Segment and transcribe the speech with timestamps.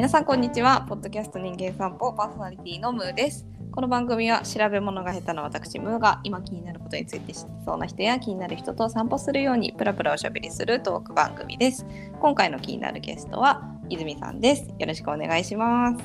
[0.00, 0.86] 皆さんこんにちは。
[0.88, 3.46] ポッドキャスト人間散歩パーソナリティのムーです。
[3.70, 11.84] この番組は調べ物が下手な私ムーが今気になることについて知ってそうな人や気になる人と散歩するようにプラプラおしゃべりするトーク番組です。
[12.18, 14.70] 今回の気になるゲストは泉さんです。
[14.78, 15.98] よろしくお願いします。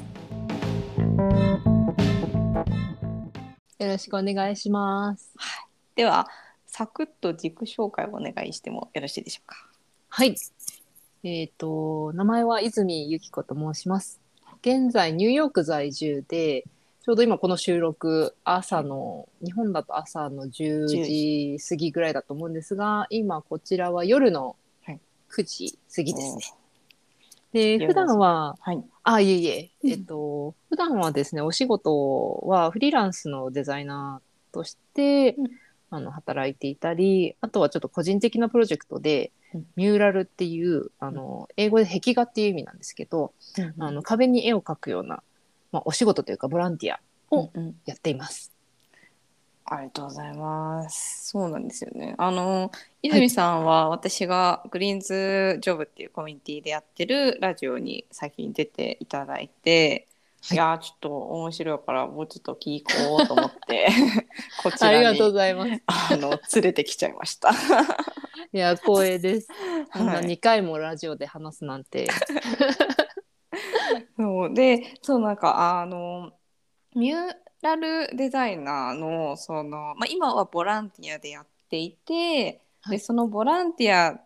[3.80, 5.34] よろしくお願いします。
[5.96, 6.27] では
[6.66, 9.55] サクッと自己紹介をお願いしてもよろしいでしょうか？
[10.09, 10.36] はい。
[11.28, 14.22] えっ、と、名前は泉由紀子と申します。
[14.62, 16.66] 現在、ニューヨーク在住で、
[17.02, 24.99] ちょうど今この収録、朝の、日本だと朝の10時過ぎぐらいだと思うんですが、今こちらは夜のはい
[25.35, 26.41] 9時過ぎですね。
[27.54, 35.48] 夜で、普段は、はいあ、いえいえ、うんえっと、普段はですね、お仕事はフリーランスのデザイナーとして、うん
[35.90, 39.45] あの、働いていたり、あとはちょっと個人的なプロジェクトで、うん
[39.76, 43.34] ミューラルっていう、あの、英語で壁画っていう意味なんですけど、
[43.79, 45.24] あの、壁に絵を描くような、
[45.71, 46.99] まあ、お仕事というかボランティア
[47.35, 47.52] を
[47.85, 48.55] やっています。
[49.68, 51.27] ありがとうございます。
[51.32, 52.13] そうなんですよね。
[52.20, 52.71] あの
[53.02, 60.15] 泉さんは私がグリーンズジョブっていうコミュニティでやってるラジオに先に出ていただいて、は
[60.51, 63.88] いい、やーちょっと面白いからもうちょっと聞こうと思って
[64.62, 65.81] こちありらにがとうございます。
[65.88, 67.51] あの連れてきちゃいました。
[67.51, 69.47] いや、光栄です。
[69.91, 72.07] こんなはい2回もラジオで話すなんて。
[74.18, 76.31] そうでそうなんかあの
[76.96, 84.22] ミューラルデザイナーのその、まあ、今はボランティアでやっていて、はいでそのボランティア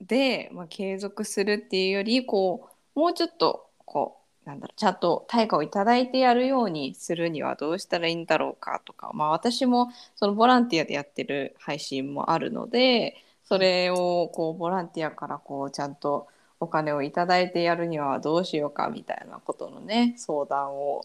[0.00, 16.28] で、まあ、継続するっていうよりこうもうちょっとこうなんだろうちゃんと対価をいただいてやるようにするにはどうしたらいいんだろうかとか、まあ、私もそのボランティアでやってる配信もあるのでそれをこうボランティアからこうちゃんと
[16.60, 21.04] お金をいただいてやるにはどうしようかみたいなことのね相談を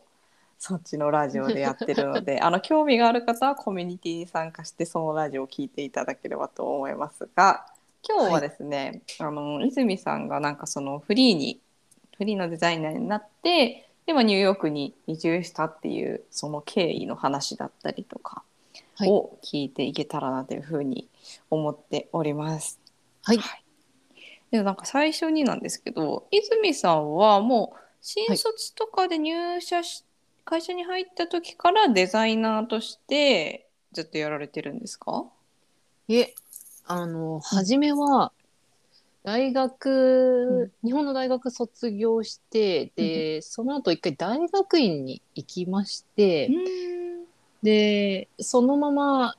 [0.60, 7.66] そっちのラジオでやってるので あの興味がある方はコミュニティに参加してそのラジオを聞いていただければと思いますが
[8.08, 11.60] 今日はですね、あの泉さんがなんかそのフリーに
[12.22, 18.44] フリーのデザイナーになってで、まあ、ニューヨークに移住したっていうその経緯の話だったりとか
[18.98, 21.08] はいを聞いていけたらなというふうに
[21.50, 22.80] 思っております。
[23.24, 23.40] はい。
[24.52, 30.04] でなんか最初になんですけど泉さんはもう新卒とかで入社し、
[30.46, 35.26] 会社に入った時からデザイナーとしてずっとやられてるんですか？
[36.08, 36.36] いえ、
[36.86, 38.32] あの、初めは、
[39.24, 46.50] 大学、日本の大学卒業して、で、その後一回大学院に行きまして、
[47.62, 49.36] で、そのまま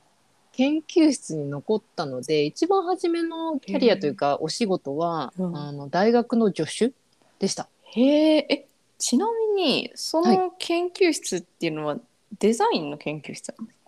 [0.53, 5.57] 研究室に残ったので、一番初めのキャリアというか、お仕事は、うん。
[5.57, 6.93] あの、大学の助手
[7.39, 7.69] でした。
[7.85, 8.67] へええ
[8.99, 9.27] ちな
[9.57, 11.99] みにそはの研究室っていうのは
[12.39, 13.82] デザインの研究室なんですか、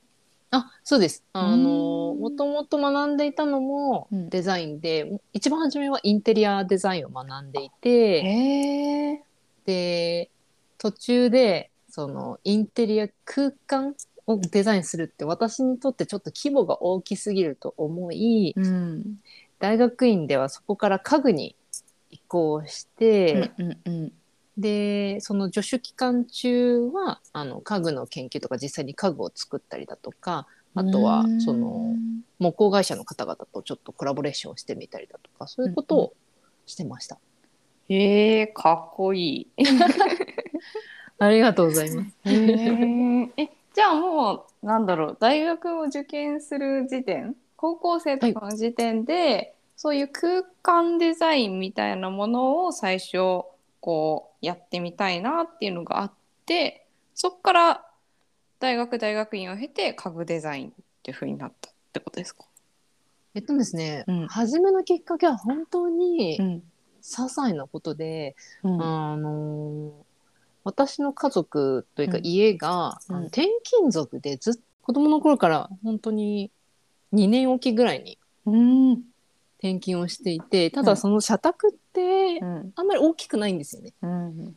[0.54, 1.24] あ、そうです。
[1.32, 2.20] あの、うん。
[2.20, 4.28] もともと学んでいたのもうん。
[4.28, 9.22] デザインで、一番初めはインテリアデザインを学んでいて、
[9.66, 10.30] で
[10.78, 13.94] 途中でそのインテリア空間
[14.26, 19.18] をデザインするって私にとってちょっと規模が大きすぎると思いうん。
[19.58, 21.56] 大学院ではそこから家具に
[22.10, 24.12] 移行して、うんうんうん
[24.56, 31.94] でその助手期間中はあの家具の研究とか実際に家具を作ったりだとかあとはその
[32.38, 36.12] 木工会社の方々とちょっとコラボレーションをしてみたりだとかそういうことを
[36.66, 37.18] してました。
[37.88, 39.48] へえかっこいい
[41.18, 42.16] ありがとうございます。
[42.24, 53.44] えじゃあもうなんだろう大学を受験する時点高校生とかの時点で、そういう空間デザインみたいなものを最初
[53.84, 56.12] こうやってみたいなっていうのがあっ
[56.46, 57.86] てそっから
[58.58, 60.70] 大学大学院を経て家具デザインっ
[61.02, 62.46] ていう風になったってことですか、
[63.34, 64.26] えっとですね、うん。
[64.28, 66.40] 初めのきっかけは本当にん。
[66.40, 66.62] 些
[67.02, 68.82] 細なことで、うん。
[68.82, 69.92] あの
[70.64, 72.24] 私の家族というかうん。
[72.24, 73.24] 家が、うん。
[73.26, 76.50] 転勤族でずっ子供の頃から本当に
[77.12, 78.18] 2年おきぐらいに
[79.64, 80.86] うん転勤をしていてたうん。
[80.86, 82.72] だその社宅ってうん。
[82.76, 83.94] あんまり大きくないんですよね。
[84.02, 84.56] うん。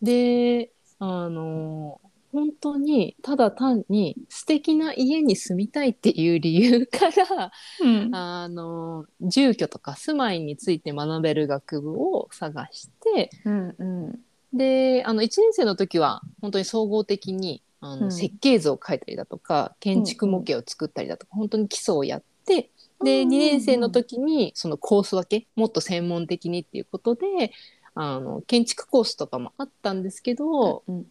[0.00, 0.70] で
[1.00, 2.00] あの
[2.32, 8.14] 本当にただ単に素敵な家に住みたいっていう理由からうん。
[8.14, 14.20] あの住居とか住まいについて学べる学部を探してうんうん。
[14.52, 18.12] であの1年生の時は本当に総合的にあの、うん。
[18.12, 22.70] 設計図を描いたりだとか建築模型を作ったりだとか、本当に基礎をやって
[23.04, 27.52] で2年生の時にそのコース分けもっと専門的にっていうことで
[27.94, 31.06] あの建築コースとかもあったんですけど、うん。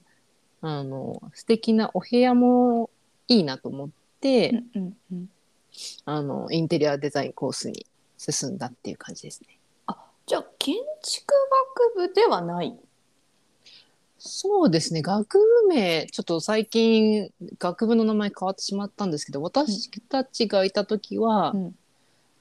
[0.65, 2.89] あの素敵なお部屋も
[3.27, 3.89] いいなと思っ
[4.21, 5.29] て、うんうんうん。
[6.05, 7.85] あのインテリアデザインコースに
[8.17, 9.59] 進んだっていう感じですね。
[9.87, 11.33] あじゃあ建築
[11.97, 12.77] 学部ではない？
[14.17, 15.01] そうですね。
[15.01, 17.29] 学部名ちょっと最近
[17.59, 21.75] 学部の名前変わってしまったんですけど私たちがいた時は、うん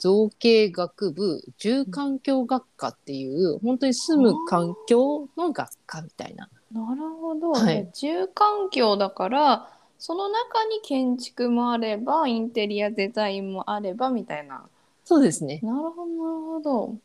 [0.02, 6.49] 造形学部住環境学科っていう本当に住む環境の学科みたいな。
[6.72, 7.88] なるほど、はい。
[7.94, 9.70] 住環境だから
[10.00, 14.66] その中に建築もあればインテリアデザインもあればみたいな。
[15.04, 15.60] そうですね。
[15.62, 16.96] なるほどなるほど。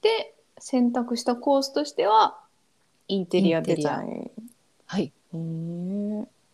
[0.00, 2.38] で選択したコースとしては
[3.08, 4.30] インテリアデザイン。
[4.86, 5.12] はい。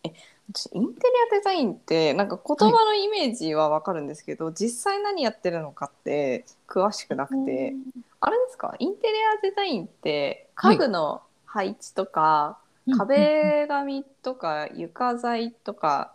[0.03, 0.13] え
[0.53, 7.75] 私インテリアデザインってなんか言葉のイメージはわかるんですけど、実際何やってるのかって詳しくなくて、
[8.19, 8.75] あれですか？
[8.79, 10.77] インテリアデザインってはい。
[10.77, 12.57] 家具の配置とか、
[12.97, 16.13] 壁紙とか床材とか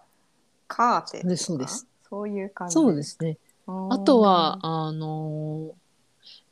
[0.66, 2.74] カーテンとかそうですそういう感じ。
[2.74, 3.38] そうですね。
[3.66, 5.83] あとは、あのー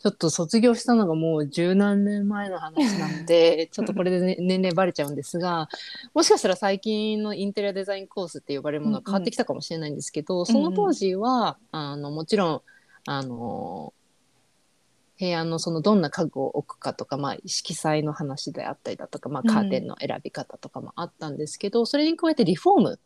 [0.03, 5.69] ちょっと卒業したのがもう十何年前の話なので、 ちょっとこれで、ね、 年齢バレちゃうんですが、
[6.13, 12.63] もしかしたら最近のインテリアデザインコースって呼ばれるものは変わってきたかもしれないんですけど、その当時は、あの、もちろん、
[13.07, 14.03] あのー
[15.21, 22.99] 部屋のそのどんな家具を置くかとか、まあ、色彩の話であったりだとか、まあ、カーテンの選び方とかもあったんですけど、それに加えてリフォーム。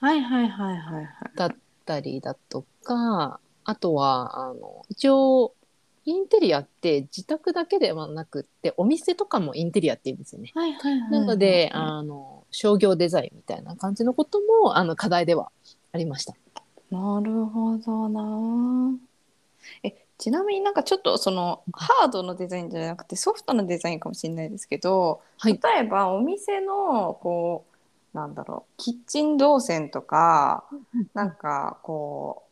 [0.00, 1.06] はいはいはいはいはい。
[1.34, 1.54] だっ
[1.86, 5.54] たりだとか、あとは、あの、一応、
[6.06, 10.50] インテリアって自宅だけではなくって、お店とかもインテリアって言うんですよね。
[10.54, 15.50] はいはいはいはいなので、あの、商業デザインみたいな感じのことも、あの、課題では
[15.92, 16.34] ありました。
[16.90, 18.96] なるほどな。
[19.82, 27.64] え、ちなみになんかちょっとそのハードのデザインじゃなくてソフトのデザインかもしれないですけど、はい例えばお店のこ
[28.14, 30.64] うなんだろうキッチン動線とか
[31.14, 32.44] なんかこ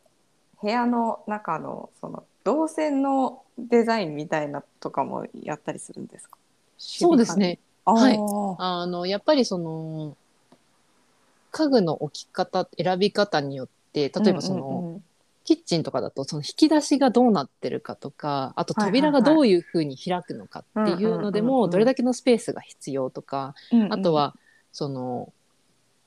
[0.61, 6.39] う部屋の中のその動線のデザインみたいなとかもやったりするんですか？
[6.79, 7.39] そうです。
[7.39, 7.59] ね。
[7.85, 8.19] はい。
[8.59, 10.17] あの、やっぱりその、
[11.51, 15.05] 家具の置き方、選び方によって、例えばその、うんうんうん。
[15.45, 24.37] キッチンとかだとその引き出しがどうなってるかとかあと扉がどういうふうに開くのかっていうのでうんうんうんうんもどれだけのスペースが必要とかうんうんあとは
[24.71, 25.33] その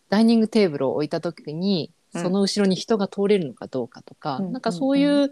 [0.07, 2.21] ダイニングテーブルを置いた時にうん。
[2.21, 4.51] その後ろに人が通れるのかどうかとかうん。
[4.53, 5.31] なんかそういう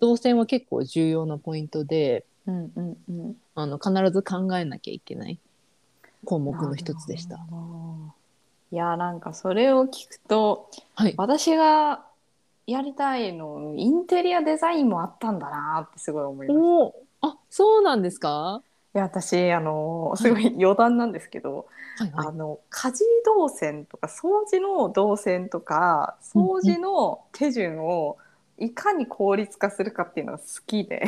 [0.00, 3.36] 動線は結構重要なポイントでうんうんうん。
[3.54, 5.38] あの必ず考えなきゃいけない。
[6.24, 7.38] 項目の一つでした。
[8.70, 12.04] いやなんかそれを聞くとはい、私が
[12.66, 16.92] やりたいのインテリアデザインもあったんだなってすごい思いまし
[17.22, 17.28] た。
[17.28, 18.62] あそうなんですか？
[18.94, 21.66] や私あのすごい余談なんですけど、
[21.98, 22.26] はいはい。
[22.28, 28.18] あの家事動線とか掃除の動線とか掃除の手順を
[28.58, 31.04] いかに効率化するかっていうのが好きで、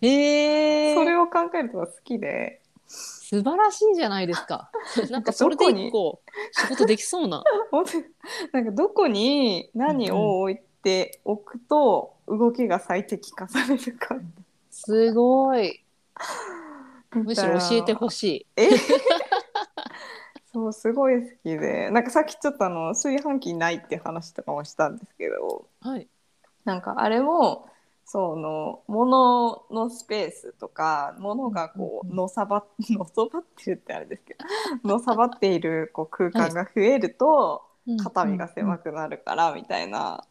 [0.00, 2.60] へえそれを考えるのが好きで。
[2.86, 4.70] 素晴らしいじゃないですか。
[5.10, 6.20] なんかそれで一個
[6.52, 7.42] 仕事できそうな。
[8.52, 14.16] なんかどこに何を置いておくと動きが最適化されるか
[14.70, 15.84] すごい。
[17.12, 18.46] むしろ教えてほしい。
[18.56, 18.68] え？
[20.52, 21.90] そうすごい好きで。
[21.90, 25.66] なんかさっきちょっとあの炊飯器ないって話とかもしたんですけど。
[25.80, 26.08] はい。
[26.64, 27.68] なんかあれも
[28.06, 34.36] その物のスペースとか物がこうんうんうのさばのそばってるってあれですけ
[34.82, 37.62] どのさばっているこう空間が増えると
[38.02, 38.84] 肩身が狭く。
[38.84, 40.24] くなるからみたいな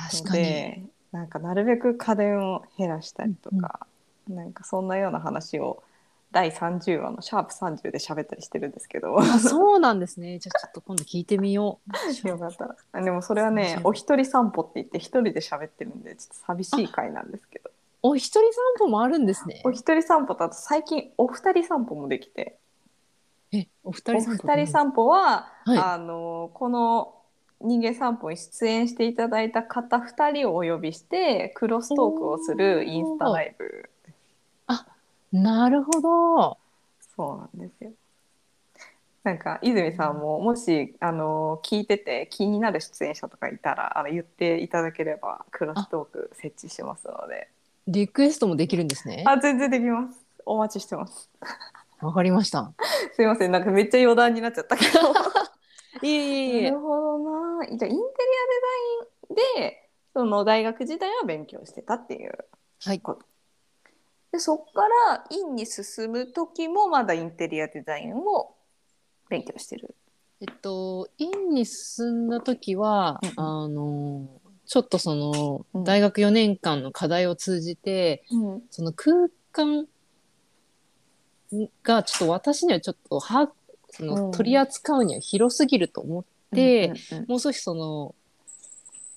[0.00, 0.42] の確かに。
[0.42, 3.86] でなんかなるべく家電を減らしたりとか、
[4.28, 5.82] なんかそんなような話を
[6.38, 10.38] 第30話のシャープ30で喋ったりしてるんですけどあ、そうなんですね。
[10.38, 11.90] じゃあちょっと今度聞いてみよう。
[12.28, 17.70] よかったらあでもそれはね30お一人散歩って言って一人で喋ってるんでちょっと寂しい回なんですけど
[18.04, 19.72] お一人散歩もあるんですねお。
[19.72, 22.56] 一人散歩とあと最近お二人散歩もできて
[23.50, 24.46] え、お二お人散歩。
[24.46, 27.14] 二人散歩は、はいあのこの
[27.60, 33.90] 人間散歩に出演していただいた方2人をお呼びしてクロストークをするインスタライブ
[35.32, 36.58] なるほど。
[37.16, 37.90] そうなんですよ。
[39.24, 47.48] なんか泉さんももしあの聞いてて気になる出演者とかいたらあの言っていただければクロストーク設置しますので
[47.86, 49.24] リクエストもできるんですね。
[49.26, 51.28] あ全然できますお待ちしてます
[52.00, 52.72] わかりました。
[53.12, 55.12] すいませんなんかめっちゃ余談になっちゃったけど
[56.06, 56.80] いえいえなる。
[56.80, 58.02] ほどなじゃあインテリアデ
[59.34, 62.32] ザインでその大学時代は勉強してたっていう
[62.84, 63.02] はい。
[64.32, 68.54] でそこから院に進む時もまだインテリアデザインを
[69.28, 69.94] 勉強してる。
[70.40, 74.28] えっと院に進んだ時は、うんあの
[74.68, 75.84] ちょっとその、うん。
[75.84, 78.62] 大学4年間の課題を通じてうん。
[78.70, 79.86] その空間
[81.82, 83.50] がちょっと私にはちょっとは
[83.88, 84.30] その、うん。
[84.32, 86.92] 取り扱うには広すぎると思って、
[87.26, 88.14] もう少しその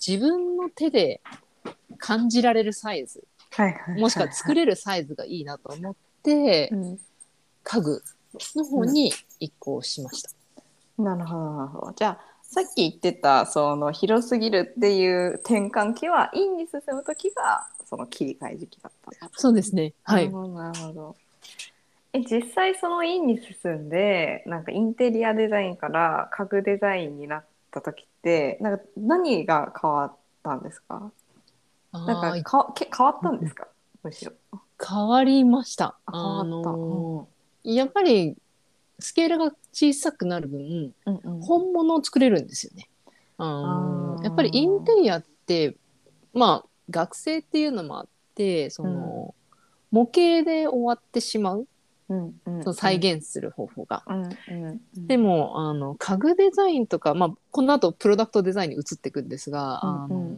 [0.06, 1.22] 自分の手で
[1.98, 7.00] 感じられるサイズはいはいはいもしくは作れるサイズがいいなと思って、うん
[7.64, 8.02] 家具
[8.56, 10.30] の方に移行しました。
[10.98, 11.94] なるほどなるほど。
[11.94, 19.30] じゃあさっき言ってたその広すぎるっていう転換期は院に進む時がその切り替え時期だった。
[19.34, 19.94] そうですね。
[20.04, 21.16] はないなるほど。
[22.14, 31.12] え実際その院に進んでなんかインテリアデザインから家具デザインになった時ってなんか何が変わったんですか？
[31.92, 32.44] あなんー。
[32.44, 33.68] かかけ変わったんですか？
[34.04, 34.34] むしろ。
[34.84, 35.98] 変わりました。
[36.06, 36.72] あ変わった。
[36.72, 38.36] のーやっぱり
[38.98, 41.42] スケールが小さくなる分、うんうん。
[41.42, 42.88] 本物を作れるんですよね。
[43.38, 45.76] あやっぱりインテリアって
[46.34, 49.36] まあ学生っていうのもあってその、
[49.92, 51.68] 模型で終わってしまう。
[52.10, 54.04] うんうんその再現する方法が。
[54.08, 54.32] うんうん
[54.66, 55.08] うん。
[55.08, 60.04] でもあの家具デザインとか、まあ、この後プロダクトデザインに移っていくんですが、うんうん。
[60.04, 60.38] あの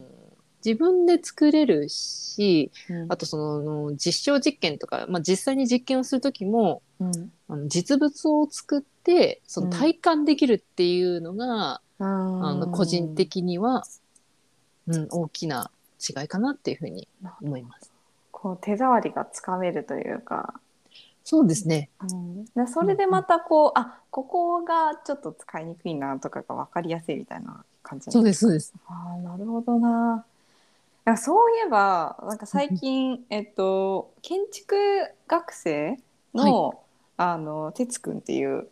[0.64, 13.84] 自分で作れるしうんあとその実証実験とか、まあ、実際に実験をする時もうんあの実物を作ってその体感できるっていうのが、ああの個人的には、
[14.86, 17.06] うん、大きな違いかなっていうふうに
[17.42, 17.92] 思います。
[18.32, 20.54] こう手触りがつかめるというか、
[21.24, 21.88] そうですね。
[22.02, 28.74] うん、でそれでまたこう、あここがちょっと使いにくいなとかが分かりやすいみたいな感じそうですそうです。
[28.86, 30.24] あーなるほどな。
[31.04, 34.76] なんかそういえばなんか最近、えっと、建築
[35.28, 35.98] 学生
[36.34, 36.80] の,、
[37.16, 38.68] あの哲くんっていう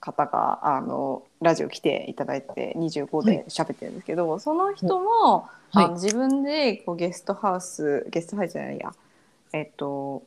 [0.00, 5.84] 方があのラジオ来ていただいて25で喋ってるんですけど、その人も、はい。
[5.86, 8.92] あの自分でこうゲストハウスゲストハウスじゃないや。
[9.52, 10.22] えっと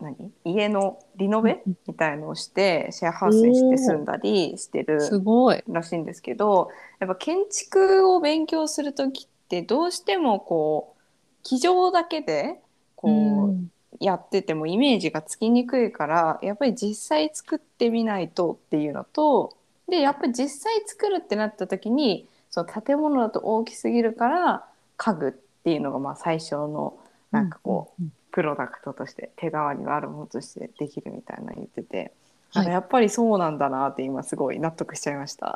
[0.00, 0.32] 何？
[0.44, 5.64] 家のリノベみたいのをしてシェアハウスにして住んだりしてるすごい。
[5.66, 6.68] らしいんですけど
[7.00, 11.02] やっぱ建築を勉強する時ってどうしてもこう
[11.42, 12.60] 机上だけで
[12.96, 19.56] こううんやっててもイメージがつきにくいからやっぱり実際作ってみないとっていうのと
[19.88, 24.66] でやっぱり実際作るってなった時にその建物だと大きすぎるから
[24.98, 25.32] 家具っ
[25.64, 26.98] ていうのがまあ最初の
[27.30, 28.12] なんかこう、うん。
[28.30, 32.12] プロダクトとして手触りのあるものとしてできるみたいなの言ってて、
[32.50, 35.54] はいやっぱりそうなんだなって今すごい納得しちゃいました。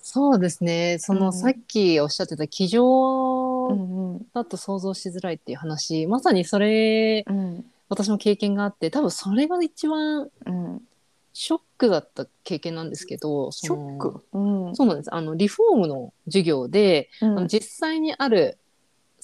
[0.00, 0.98] そうですね。
[0.98, 10.82] その、うんさっきおっしゃってた机上んうんだと想像しづらいっていう話、まさにそれ、うん私も経験があって、多分それが一番うん、
[11.34, 14.24] ショックだった経験なんですけど、ショック？
[14.32, 15.14] うんそうなんです。
[15.14, 18.56] あの、リフォームの授業で、うんあの実際にある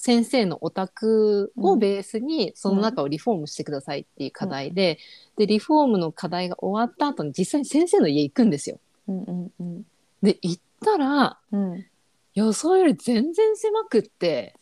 [0.01, 4.97] 先生のお宅をベースにその中をリフォームしてくださいっていう課題で、
[5.35, 8.79] で、リフォームの課題が終わった後に実際に先生の家行くんですよ。
[9.09, 9.85] うんうんうん。
[10.23, 11.85] で、行ったら、うん。
[12.33, 14.55] 予想より全然狭くって、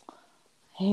[0.80, 0.88] へえ。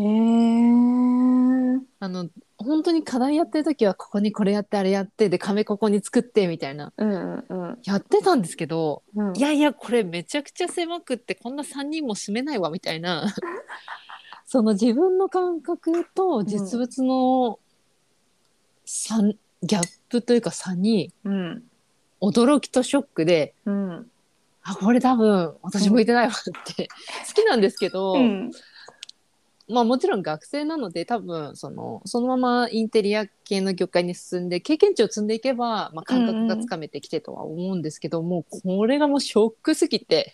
[2.00, 6.94] あの、本当に課題やってる時はここにこれやってあれやってで壁ここに作ってみたいな。
[6.98, 7.80] うんうんうん。
[7.84, 9.36] やってたんですけどうん。
[9.36, 13.26] いやいやこれめちゃくちゃ狭くってこんな3人も住めないわみたいな
[14.46, 17.60] その自分の感覚と実物の
[18.86, 21.64] 差、ギャップというか差にうん。
[22.22, 24.12] 驚きとショックでうん。
[24.64, 26.88] あこれ多分私向いてないわって
[27.28, 28.52] 好きなんですけど、うん。
[29.68, 40.34] まあもちろん学生なので多分そのそのままインテリア系の業界に進んで経験値を積んでいけば、まあ、感覚がつかめてきてとは思うんですけども、これがもうショックすぎて。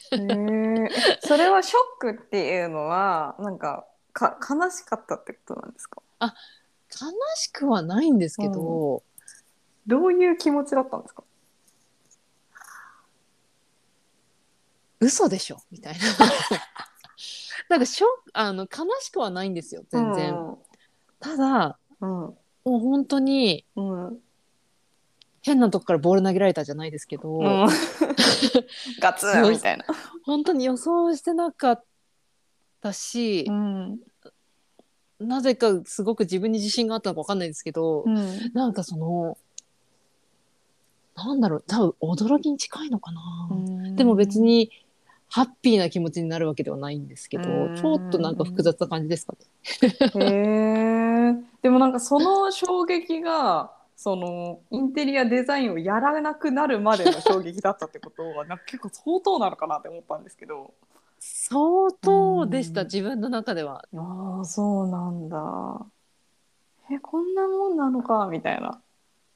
[1.21, 6.01] それはショックっていうのはなんかか悲しかったってことなんですか？
[6.19, 6.29] 悲
[7.35, 9.03] しくはないんですけど、
[9.87, 11.23] どういう気持ちだったんですか？
[14.99, 15.57] 嘘でしょ？
[15.71, 15.99] みたいな
[17.69, 20.57] なんかショックあの悲しくはないんですよ全然、
[21.19, 22.09] ただうん。
[22.09, 24.07] もう本当にうん。
[24.07, 24.19] うん。
[25.43, 27.67] 変なとこからボール投げられたじゃないですけど、うん
[29.01, 29.85] ガツンみたいな。
[30.23, 31.83] 本当に予想してなかっ
[32.81, 33.99] たし、ん。
[35.19, 38.51] なぜかすごく自分に自信があったのか分かんないですけど、うん。
[38.53, 39.37] なんかその
[41.15, 43.21] なんだろう多分驚きに近いのかな、
[43.95, 44.39] でも別。
[44.39, 44.71] に
[45.33, 50.25] ハッピーな気持ちになるわけではないんですけど、うんちょっとなんか複雑な感じですかね。
[50.25, 51.35] へえ。
[51.61, 60.73] でもなんかその衝撃がそのインテリアデザインをやらなくなるまでの衝撃だったってことはなんか結構相当なのかなって思ったんですけど
[61.23, 63.85] 相当でした、うん自分の中では。
[63.95, 65.85] ああそうなんだ
[66.91, 68.81] えこんなもんなのかみたいな。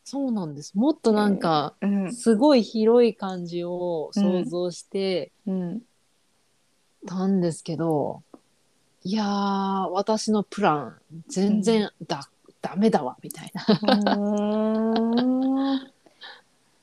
[0.03, 0.73] そうなんです。
[0.75, 5.81] もっとなんか、うんすごい広い感じを想像してうん
[7.07, 8.23] たんですけど、
[9.03, 12.27] いやー、私のプラン、全然だ、
[12.61, 13.63] ダメだわ、みたいな。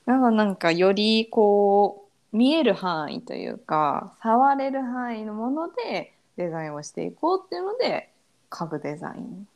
[0.05, 2.02] なんかなんかよりこう
[2.33, 8.09] 見える範囲というか触れる範囲のものでデザインをしていこうっていうので
[8.49, 9.47] 家具デザイン。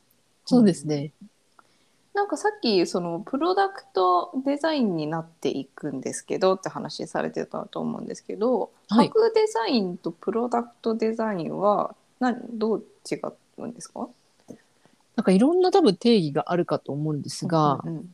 [0.45, 1.11] そうですね。
[2.13, 13.15] なんかさっきそのプロダクトデザインになっていくんですけどって話されてたと思うんですけど、はい家具デザインとプロダクトデザインは何どう違
[13.57, 14.07] うんですか？
[15.15, 18.13] なんかいろんな多分定義があるかと思うんですが、うんうん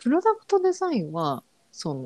[0.00, 1.42] プロダクトデザインは、
[1.78, 2.02] その、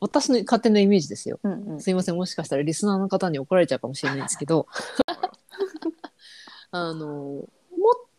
[0.00, 1.38] 私の勝手なイメージですよ。
[1.44, 1.80] うんうん。
[1.80, 4.66] すいません、もしかしたらリスナーの方に怒られちゃうかもしれないんですけど、
[6.72, 7.48] あの、もっ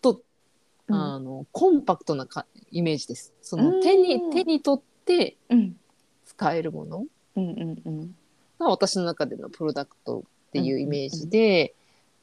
[0.02, 0.22] と、
[0.88, 0.96] うん。
[0.96, 3.34] あの、コンパクトなかイメージです。
[3.42, 3.64] そうん。
[3.66, 5.78] の手に、手に取ってうん。
[6.24, 7.06] 使えるもの。
[7.36, 8.16] うんうんうん。
[8.58, 11.76] が私の中でのプロダクトっていうイメージで、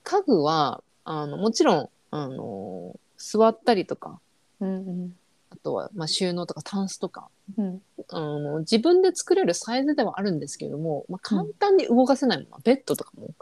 [0.03, 4.19] 家具は、あの、もちろん、あの、座ったりとか、
[4.61, 5.17] うんうん。
[5.17, 5.25] あ
[5.66, 7.82] とは、まあ、収納とかタンスとか、うん。
[8.11, 13.35] あの、自分で作れるサイズではあるんですけども、まあ、簡単に動かせないものは、ベッドとかも、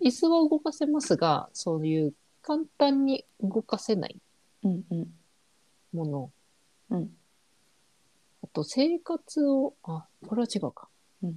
[0.00, 4.16] 椅子は動かせますが、そういう簡単に動かせない
[4.64, 5.06] うんうん。
[5.92, 6.30] もの、
[6.88, 7.10] うん。
[8.42, 10.88] あと生活を、あ、これは違うか。
[11.22, 11.36] うん。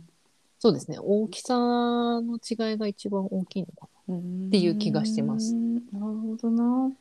[0.58, 0.98] そうですね。
[1.02, 4.16] 大きさの違いが一番大きいのかな。
[4.16, 4.20] っ
[4.52, 5.54] ていう気がしてます。
[5.54, 6.92] なるほどな。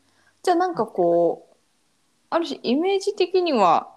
[0.43, 1.48] じゃあなんかこう
[2.31, 3.91] ある種イメージ的には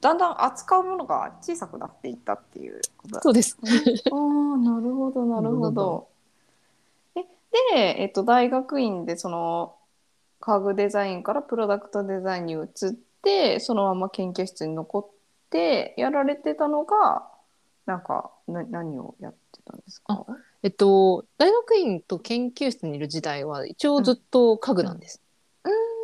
[0.00, 3.58] だんだん扱うものが小さくなっていったっていうことだそうです。
[3.62, 6.08] ああなるほどなるほど。
[7.14, 7.22] え
[7.74, 9.74] で、えっと、大学院でその
[10.40, 12.66] 家具デザインからプロダクトデザインに移っ
[13.22, 15.06] てそのまま研究室に残っ
[15.50, 17.26] てやられてたのが
[17.86, 20.26] なんかな何をやってたんですか？
[20.62, 25.22] えっと、大学院と研究室にいる時代は一応ずっと家具なんです。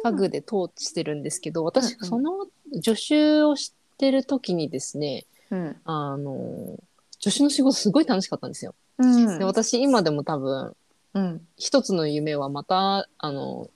[0.03, 1.99] 家具で統治してるんですけど、私、うん。
[2.01, 2.47] うんその
[2.83, 5.77] 助手をしてる時にですね、うん。
[5.85, 6.79] あの、
[7.21, 8.75] 助手の仕事すごい楽しかったんですよ。
[8.99, 9.38] うん。
[9.38, 10.75] で私今でも多分、
[11.15, 11.47] うん。
[11.57, 13.69] 一つの夢はまた、あの、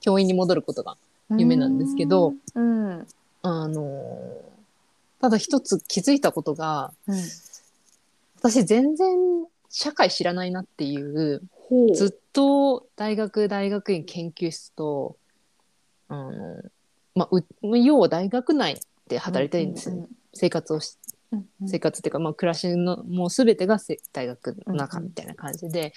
[0.00, 0.96] 教員に戻ることが
[1.30, 3.06] 夢なんですけど、うん。
[3.42, 4.36] あの、
[5.20, 7.18] ただ一つ気づいたことが、うん、
[8.38, 9.16] 私全然
[9.78, 15.18] 社会知らないなっていう、ほずっと大学大学院研究室と
[16.08, 16.62] あの、
[17.14, 20.98] まあ、う要は大学内で働いてるんですよ、ね生活をし
[21.32, 21.68] うんうん。
[21.68, 25.92] 生活っていうか、まあ、暮らしのもう全てがせ大学の中みたいな感じで、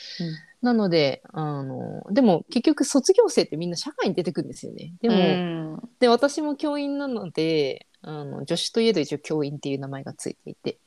[0.62, 4.94] なのであのでも結局卒業生ってみんな社会に出てくるんですよね。
[5.02, 5.89] でも、うん。
[6.00, 10.78] で私も教員なのであの助手といえど一応教員っていう名前がついていて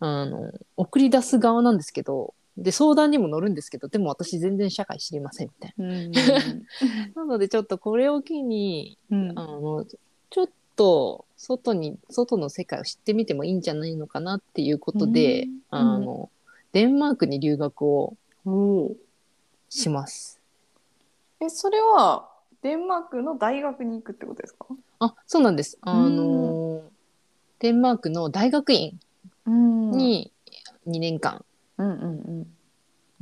[0.00, 6.22] あの送り出す側なんですけどで相談にも乗るんですけどでも私全然社会知りませんみたいうんな。
[7.16, 9.38] なのでちょっとこれを機にうん。
[9.38, 9.86] あの
[10.30, 15.60] ちょっと外に外の世界を知ってみてもいいんじゃないのかなっていうことで、うん。
[15.70, 16.30] あの
[16.72, 18.92] デンマークに留学をお
[19.70, 20.38] します。
[21.40, 22.28] えそれは
[22.62, 24.66] デンマークの大学に行くってことですか？
[25.00, 25.78] あそうなんです。
[25.82, 26.82] あの
[27.58, 28.98] デンマークの大学院
[29.46, 29.90] うん。
[29.90, 30.32] に
[30.86, 31.44] 2年間、
[31.78, 32.46] うんうん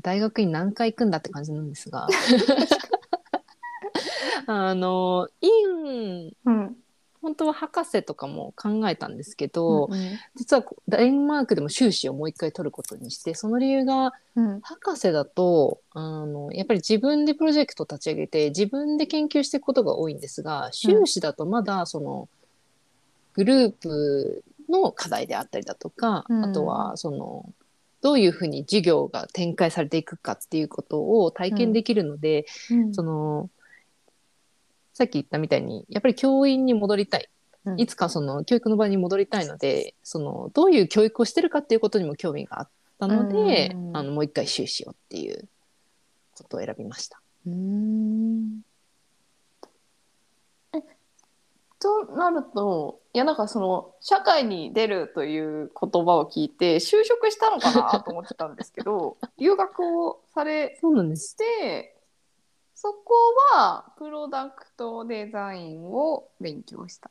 [0.03, 2.07] 大学院何回行くんだって感じなんですが。
[4.47, 6.77] あの院うん
[7.23, 14.61] 本当は博士とかも考えたんですけど、うん実はこうデンマークでも修士をもう一回取ることにしてその理由がうん。
[14.61, 22.29] 博士だとあのやっぱり自分でプロジェクト立ち上げて自分で研究していくことが多いんですが修士だとまだその
[23.35, 26.45] グループの課題であったりだとか、うん。
[26.45, 27.45] あとはその
[28.03, 32.95] どういうふうに授業が展開されていくかっていうことを体験できるので、うん。
[32.95, 33.51] その
[34.93, 37.29] さっき言ったみたいにやっぱり教員に戻りたい
[37.67, 45.49] うんいつかその教育の場に戻りたいのでそのどういう教育をしてるかっていうことにも興味があったので、うんあのもう一回修士をっていう
[46.37, 47.21] ことを選びました。
[47.47, 48.61] うん
[50.75, 50.83] え
[51.79, 61.37] となるといやなんかその社会に出るという言葉を聞いて就職したのかなと思ってたんですけど 留学をされそうなんです。
[61.37, 61.97] て
[62.83, 63.13] そこ
[63.53, 67.11] はプロダクトデザインを勉強した。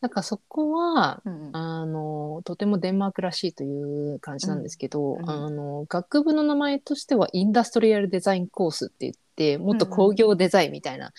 [0.00, 1.56] なんかそこは、うんうん。
[1.56, 11.12] あの、とてもデンマークらしいという感じなんですけど、うんうんあの、学部の名前としてはインダストリアルデザインコースって言って、もっと工業デザインみたいな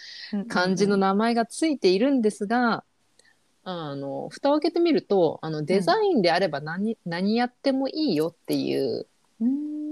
[0.47, 2.83] 感じの名前がついているんですが、
[3.63, 9.05] あの、蓋を開けてみると、あの、デザインであれば何、何やってもいいよっていう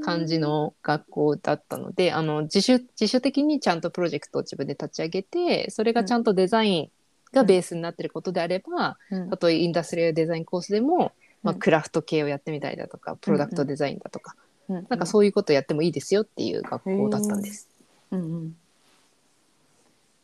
[0.02, 6.92] 感じの学校だったので、あの、自主、自主的にちゃんとプロジェクトを自分で立ち上げて、それがちゃんとデザイン
[7.32, 9.30] がベースになってることであれば、うん。
[9.30, 14.52] たとえインダストリアルデザインコースでも、まあ、うんクラフト系をやってみたりだとか、プロダクトデザインだとか、うん
[14.88, 17.68] なんかそういうことやってもいいですよっていう学校だったんです。
[18.12, 18.56] うんうん。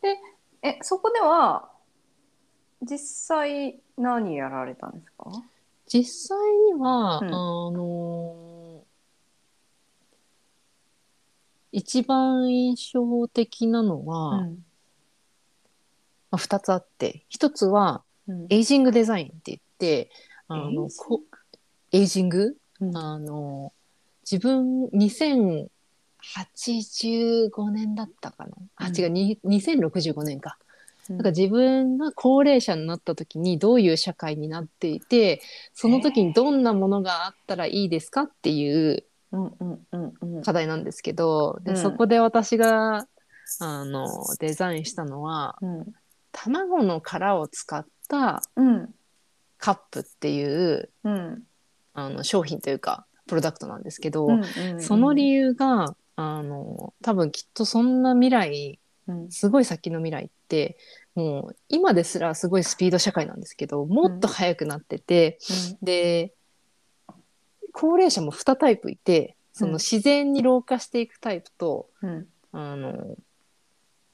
[0.00, 0.16] で
[0.62, 1.68] えそこでは
[2.80, 5.30] 実際何やられたんですか？
[5.86, 6.38] 実際
[6.74, 7.26] には、うん。
[7.26, 8.34] あの
[11.72, 14.64] 一番印象的なのは、うん。
[16.30, 18.46] まあ、2つあって1つはうん。
[18.50, 20.10] エイジングデザインって言って
[20.48, 20.94] あのエイジング？
[20.96, 21.22] こ
[21.92, 22.56] エイジング？
[22.80, 22.96] うん。
[22.96, 23.72] あの
[24.30, 25.70] 自分2085
[27.70, 28.50] 年だったかな。
[28.76, 28.96] あうん。
[28.96, 30.58] 違うに2065年か。
[31.08, 31.16] うん。
[31.16, 35.40] なんか自分が高齢者になった時にどういう社会になっていて
[35.72, 40.42] その時にどんなものがあったらいいですかっていううんうんうんうん。
[40.42, 41.76] 課題なんですけどで、うん。
[41.76, 43.06] そこで私が
[43.60, 44.06] あの
[44.38, 45.92] デザインしたのはうん。
[46.32, 48.94] 卵の殻を使ったうん
[49.58, 51.42] カップっていううん。
[51.94, 59.30] あの商品というかプロダクトなんですけど、うんうんその理由があの多分きっとそんな未来うん。
[59.30, 60.76] すごい先の未来って
[61.14, 65.38] もう今ですらすごいスピード社会なんですけどもっと速くなってて、
[65.82, 66.32] で
[67.78, 69.78] 高齢者も2タイプいてそのうん。
[69.78, 72.26] 自然に老化していくタイプと、うん。
[72.50, 73.16] あの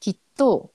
[0.00, 0.70] きっと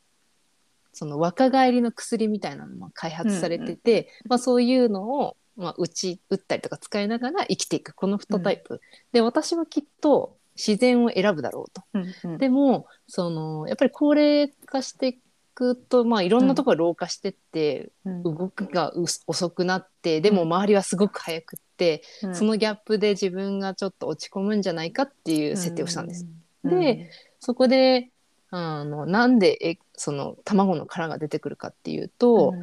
[0.92, 11.84] その若返りの薬みたいなのも開発されてて、まあ、そういうのを、まあ、打ち打ったりとか使いながら生きていくこの2タイプ、で私はきっと自然を選ぶだろうと。
[11.94, 12.38] うんうん。
[12.40, 15.20] でもそのやっぱり高齢化してい
[15.54, 18.24] くと、まあ、いろんなところが老化してって、うん。
[18.24, 21.69] 動きがう遅くなってでも周りはすごく速くって、
[22.24, 22.36] うん。
[22.36, 26.26] そのギャップで自分がちょっと落ち込むんじゃないかっていう設定をしたんです。
[26.64, 28.10] でそこで
[28.52, 32.54] あのなんでえその卵の殻が出てくるかっていうと、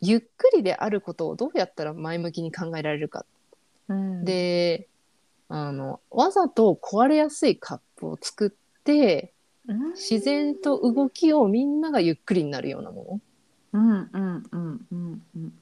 [0.00, 3.24] ゆっくりであることをどうやったら前向きに考えられるか、
[3.88, 4.24] うん。
[4.24, 4.88] で
[5.48, 9.32] あのわざと壊れやすいカップを作って
[9.68, 9.90] うん。
[9.92, 13.20] 自然と動きをみんながゆっくりになるようなもの。
[13.74, 15.52] うんうんうんうんうん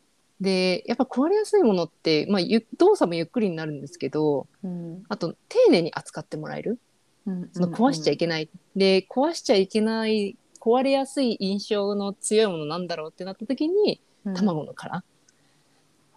[0.41, 5.03] でやっぱ壊れやすいものって、まあ、ゆ動作もゆっくりになるんですけどうん。
[5.09, 6.79] あと丁寧に扱ってもらえる。
[7.27, 7.51] うん。
[7.53, 14.01] その壊しちゃいけない、で壊しちゃいけない壊れやすい印象の強いものなんだろうってなった時に
[14.35, 15.05] 卵の殻、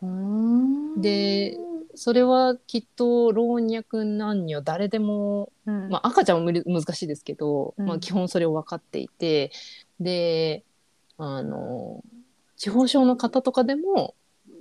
[0.01, 1.01] うん。
[1.01, 1.57] で
[1.95, 5.89] それはきっと老若男女誰でも、うん。
[5.89, 7.85] まあ、赤ちゃんは無理難しいですけど、うん。
[7.85, 9.51] まあ、基本それを分かっていて
[9.99, 10.63] で
[11.17, 12.03] あの
[12.63, 14.15] 地方症の方とかでも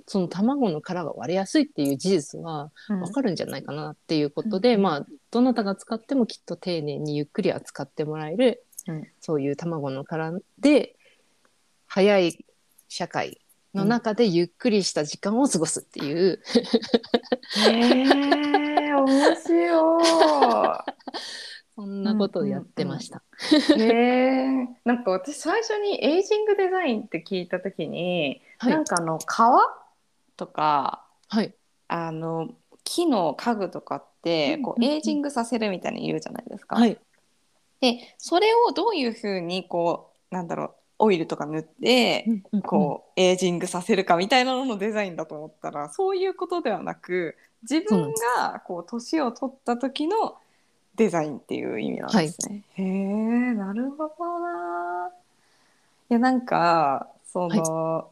[0.07, 2.99] その卵の殻が割れやすいっていう事実はうん。
[2.99, 9.07] 分かるんじゃないかなっていうことで、うんまあどなたが使ってもきっと丁寧にゆっくり扱ってもらえる、うん。
[9.21, 10.97] そういう卵の殻で
[11.87, 12.45] 早い
[12.89, 13.39] 社会
[13.73, 16.41] の中でゆっくりした時間を過ごすっていう、
[17.55, 18.01] へ
[18.89, 19.99] え面白
[21.75, 23.23] そんなことをやってました。
[23.77, 28.73] いへえなんか私最初にエイジングデザインって聞いた時に、はい。
[28.73, 29.61] なんかあの革
[30.37, 31.53] とかはい、
[31.87, 32.49] あの
[32.83, 34.91] 木の家具とかってこうんうんうん。
[34.93, 36.75] うエイジングさせるみたいに言うじゃないですか。
[36.75, 36.99] はい、
[37.81, 42.25] でそれをどういうふうにこうなんだろうオイルとか塗って
[42.63, 50.37] こうエイジングさせるかみたいなののデザインだと思ったらそういうことではなく自分がこう年を取った時の
[50.95, 52.63] デザインっていう意味なんですね。
[52.75, 55.09] へえなるほどな。
[56.09, 58.09] いやなんかその、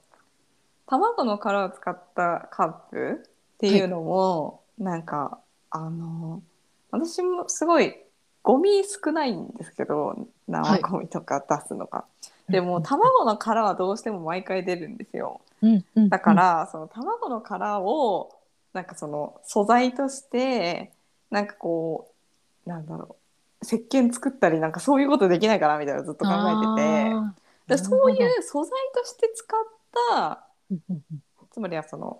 [0.87, 5.39] 卵の殻を使ったカップっていうのも、なんか
[5.69, 6.41] あの
[6.89, 7.95] 私もすごい
[8.43, 12.05] ゴミ少ないんですけど生ゴミとか出すのが。
[12.49, 15.41] でも卵の殻はどうしても毎回出るんですよ。
[15.61, 18.35] うんうんだから、その卵の殻を
[18.73, 20.91] なんかその素材として
[21.29, 22.10] なんかこう
[22.65, 23.17] なんだろ
[23.61, 23.65] う。
[23.65, 27.77] 石鹸作ったりなんかそういうことできないかなみたいなのずっと考えてて。
[27.77, 29.59] そういう素材として使っ
[30.19, 30.43] た
[31.51, 32.19] つまりはその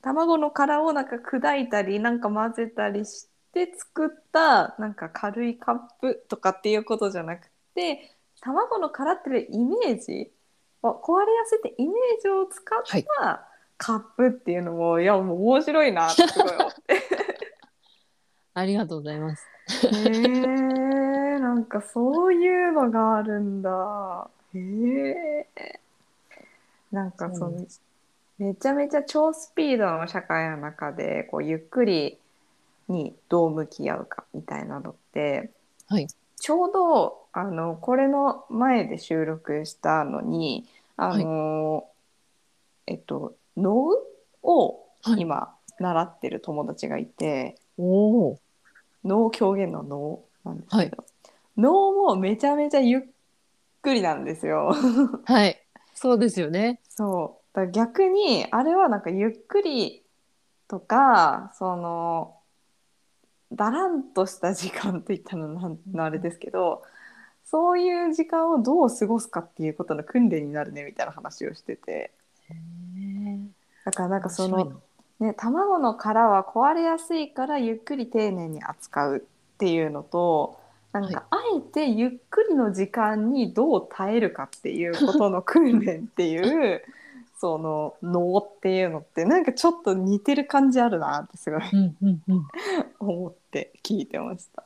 [0.00, 10.30] 卵の殻をなんか砕いたりなんか混ぜたりして作ったなんか軽いカップとかっていうことじゃなくて卵の殻っていうイメージ
[10.82, 13.00] を壊れやすいってイメージを使はい。
[13.00, 17.02] ったカップっていうのも、い、やもう面白いなってすごい思って。
[18.52, 19.46] ありがとうございます。
[19.70, 24.28] へえなんかそういうのがあるんだ。
[24.54, 25.80] へえ。
[26.92, 27.66] なんかその
[28.38, 32.18] めちゃめちゃ超スピードの社会の中でこうゆっくり
[32.88, 35.50] にどう向き合うかみたいなのって、
[35.88, 36.08] はい
[36.42, 41.84] ちょうどあのこれの前で収録したのにあの、
[42.86, 43.90] えっと能
[44.42, 47.56] をはい今習ってる友達がいて。
[47.76, 48.40] おお。
[49.04, 51.04] 能狂言の能なんですけど、
[51.56, 53.02] 能もめちゃめちゃゆっ
[53.82, 54.74] くりなんですよ。
[55.24, 55.60] はい。
[55.94, 56.80] そうですよね。
[56.88, 60.02] そうだ逆にあれはなんかゆっくり
[60.68, 62.36] とかその
[63.52, 66.82] だらんとした時間って言ったのなんのあれですけど
[67.44, 72.12] そういう時間をどう過ごすかっていうことの訓練になるねみたいな話をしてて。
[73.84, 74.80] だからなんかその
[75.20, 79.20] ね、卵の殻は壊れやすいからゆっくり丁寧に扱うっ
[79.58, 80.58] ていうのと
[80.92, 86.38] なんかあえてゆっくりの時間にどう耐えるかっていうことの訓練ってい
[86.74, 86.82] う
[87.38, 91.62] その脳っていうのってなんかちょっと似てる感じあるなってすごい。
[92.98, 94.64] 思って聞いてました。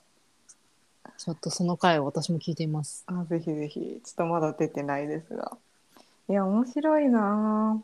[1.19, 3.05] ちょっとその回を私も聞いています。
[3.07, 5.57] あぜひぜひちょっとまだ出てないですが
[6.29, 7.83] いや面白いな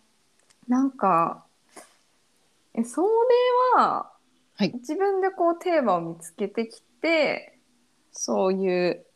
[0.66, 1.44] なんか
[2.74, 3.08] えそれ
[3.80, 4.12] は
[4.56, 4.72] はい。
[4.74, 7.58] 自分でこうテーマを見つけてきて
[8.12, 9.06] そういう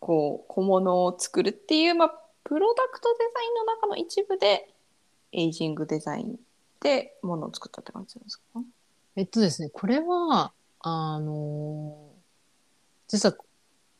[0.00, 4.68] こう小物を作るっていう、まあ、プロダクトデザインの中の一部で
[5.32, 6.36] エイジングデザイン
[6.80, 8.60] でものを作ったって感じなんですか？
[9.16, 12.14] えっとですね、これは、あのー
[13.06, 13.36] 実は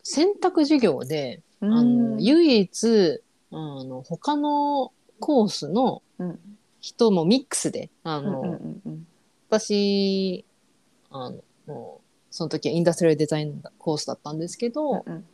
[0.03, 6.41] 選択授業で、あの唯一、あの、他のコースのうん
[6.85, 9.07] 人もミックスで、あの、うんうんうんうん。
[9.49, 10.45] 私、
[11.11, 15.25] あの、もうその時はインダストリアルデザインコースだったんですけど、うん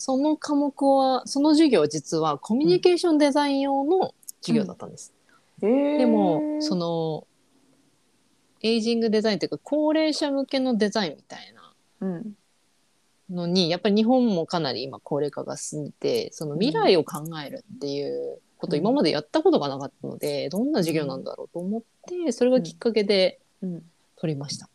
[0.00, 5.12] その科目は、その授業は実はコミュニケーションデザイン用の授業だったんです。
[5.60, 5.98] えー。
[5.98, 7.26] でも、その、
[8.62, 12.36] エイジングデザインというか、高齢者向けのデザインみたいなうん。
[13.28, 23.82] のに、やっぱり日本もかなり今高齢化が進んでて、その未来を考えるっていうこと今までやったことがなかったので、どんな授業なんだろうと思って、それがきっかけでうん
[24.16, 24.68] 取りました。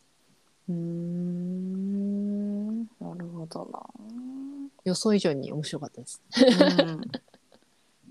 [0.68, 2.84] うーんな
[3.16, 3.82] るほどな。
[4.84, 6.22] 予想以上に面白かったです。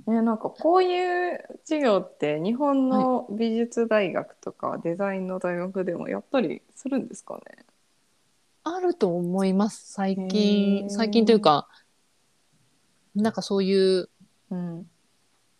[0.07, 7.41] うん、ねなんかこういう授業って日本の美術大学とかデザインの大学でもやったりするんですかね？
[8.63, 9.91] あると思います。
[9.91, 11.67] 最近、最近というか、
[13.15, 14.09] なんかそういう
[14.51, 14.87] うん、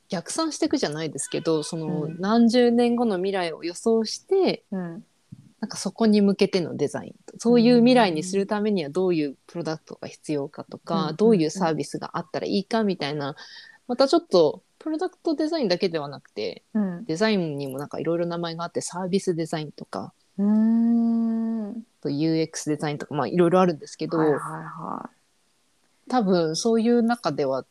[0.10, 2.18] 逆算していくじゃないですけど、そのうん。
[2.20, 5.04] 何十年後の未来を予想して、うん、
[5.60, 11.16] なんかそこに向けてのデザインとそういう未来にするためにはどういうプロダクトが必要かとか、うん。
[11.16, 13.36] どういうサービスがあったらいいかみたいな
[13.88, 25.10] またちょっとプロダクトデザインだけではなくてうん、デザインにもなんかいろいろ名前があってサービスデザインとかうーん、UX デザインとかまあいろいろあるんですけど、はいは
[26.10, 27.66] 多分そういう中では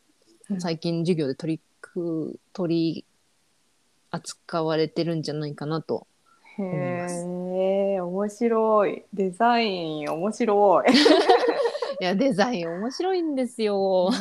[0.49, 0.61] うん。
[0.61, 3.05] 最近授業で取りく取り
[4.09, 6.07] 扱われてるんじゃないかなと。
[6.57, 6.61] い。
[6.61, 9.03] へえ、面白い。
[9.13, 10.91] デザイン面白い。
[12.01, 14.11] いやデザイン面白いんですよ。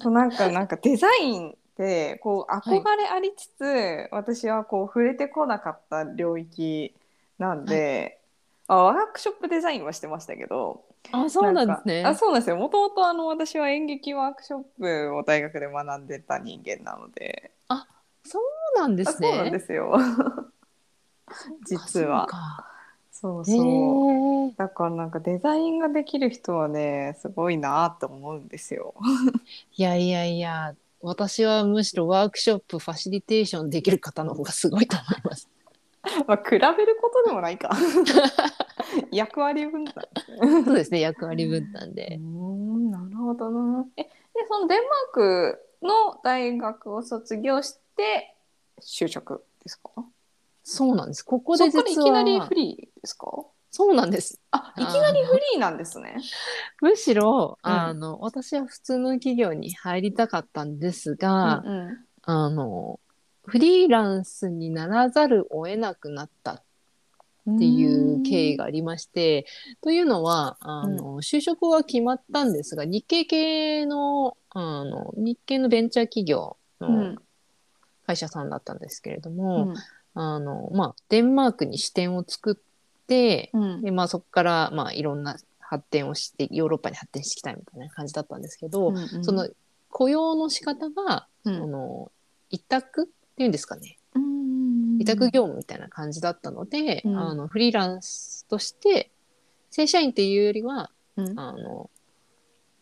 [0.00, 6.94] そうなんかなんかデザインってこう憧れありつつ、私はこう触れてこなかった領域
[7.38, 8.20] なんで、
[8.68, 12.02] あワークショップデザインはしてましたけどあそうなんですね。
[12.02, 17.50] かあそうなんですよもともとあの私は演劇ワークショップを大学で学んでた人間なので
[18.24, 19.28] そうなんですね。
[19.28, 19.96] あそうなんですよ
[21.66, 22.28] 実は
[23.10, 24.54] そうそう。
[24.56, 28.94] だからなんかデザインができる人はねすごいなって思うんですよ。
[29.76, 35.48] いやいやいや、私はむしろワークショップファシリテーションできる方の方がすごいと思います。
[36.26, 37.70] まあ、比べることでもないか。
[39.12, 40.04] 役割分担。
[40.64, 42.16] そうですね、役割分担で。
[42.16, 43.86] ん、なるほどな。
[43.96, 44.10] え、で、
[44.48, 48.36] そのデンマークの大学を卒業して
[48.80, 49.90] 就職ですか？
[50.64, 51.22] そうなんです。
[51.22, 53.26] ここで実はきなりフリーですか？
[53.70, 54.40] そうなんです。
[54.50, 56.16] あいきなりフリーなんですね。
[56.82, 63.00] むしろ、うんあの私は普通の企業に入りたかったんですうが、んうんあの
[63.44, 66.62] フリーランスにならざるを得なくなった。
[67.50, 69.46] っていう経緯がありまして、
[69.80, 77.18] というのはあの、就職は決まったんですが日系系のあの日系のベンチャー企業のうん。
[78.06, 79.74] 会社さんだったんですけれどうも、ん。
[80.14, 83.82] あのまあ、デンマークに支店を作って、うん。
[83.82, 89.24] でまあ、そこから、まあ、いろんな発展をしてヨーロッパに発展していきたいみたいな感じだったんですけど、うんうん。
[89.24, 89.48] その
[89.90, 91.58] 雇用の仕方が、うん。
[91.58, 92.12] その
[92.50, 93.98] 委託いうんですかね。
[94.14, 97.18] うん委託業務みたいな感じだったので、うん。
[97.18, 99.10] あのフリーランスとして
[99.70, 101.38] 正社員っていうよりはうん。
[101.38, 101.90] あの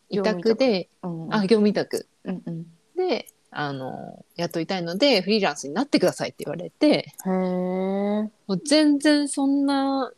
[0.09, 0.43] 委託。
[0.43, 2.09] 託でうんあ業務委託。
[2.25, 2.67] うんうん。
[2.97, 7.13] であの雇いたいのでフリーランスになってくださいって言われて。
[7.25, 10.13] もう全然そんな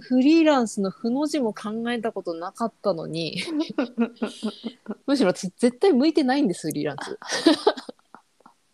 [0.00, 3.42] フリーランスの負の字も考えたことなかったのに
[5.06, 7.18] むしろ私絶対向いてないんですフリーランス。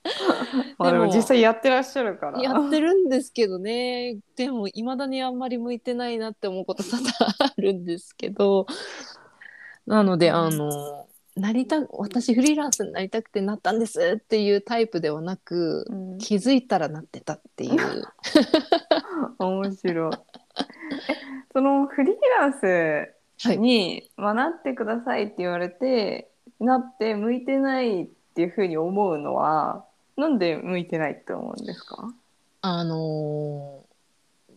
[0.79, 2.41] まあででもも実際やってらっしゃるから。
[2.41, 8.67] やってるんですけどねでもいまだにあんまり向いてないなって思うこと多々あるんですけど
[9.87, 18.05] なのであのなりた私フリーランスになりたくてなったんですっていうタイプではなくうん気づいたらなってたっていう。
[19.39, 20.13] 面白い。
[20.13, 20.19] え
[21.53, 29.87] そのフリーランスはいに、まあ、なってくださいって言われてなって向いてないっていうふうに思うのは
[30.17, 32.13] なんで向いてないって思うんですか？
[32.63, 33.95] あのー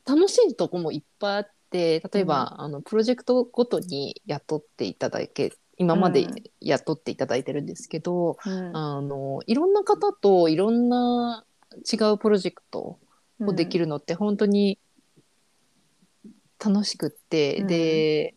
[0.05, 6.35] 楽しいとこもいっぱいあって例えば、あのプロジェクトごとに雇っていただけ今までうん。
[6.61, 8.77] 雇っていただいてるんですけど、うん。
[8.77, 11.43] あのいろんな方といろんな
[11.91, 12.99] 違うプロジェクト
[13.41, 13.83] をできる。
[13.83, 14.79] るのって本当に
[16.63, 17.67] 楽しくって、うん。
[17.67, 18.33] で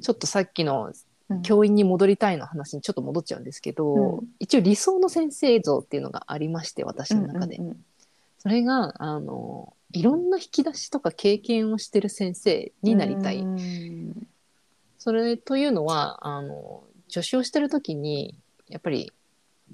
[0.00, 0.92] ちょっとさっきのうん
[1.42, 4.28] 教員に戻りたいの話にちょっと戻っちゃうんですけど、うん。
[4.38, 7.56] 一応理想の先生像っていうのがありまして私の中で。
[7.56, 7.84] うんうん
[8.42, 13.40] それがあのいろんな引き出しとか経験をしてる先生になりたい。
[13.40, 14.26] うん
[14.98, 18.34] それというのはあの助手をしてる時に
[18.68, 19.12] やっぱり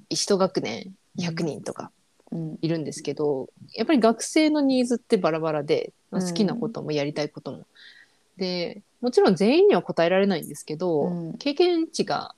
[0.09, 1.92] 一学年100人とか
[2.33, 2.59] うん。
[2.61, 6.21] いるんですけど、やっぱり学生のニーズってバラバラでうん。
[6.21, 7.66] 好きなこともやりたいことも。
[8.37, 11.33] でもちろん全員には答えられないんですけど、うん。
[11.39, 12.35] 経験値が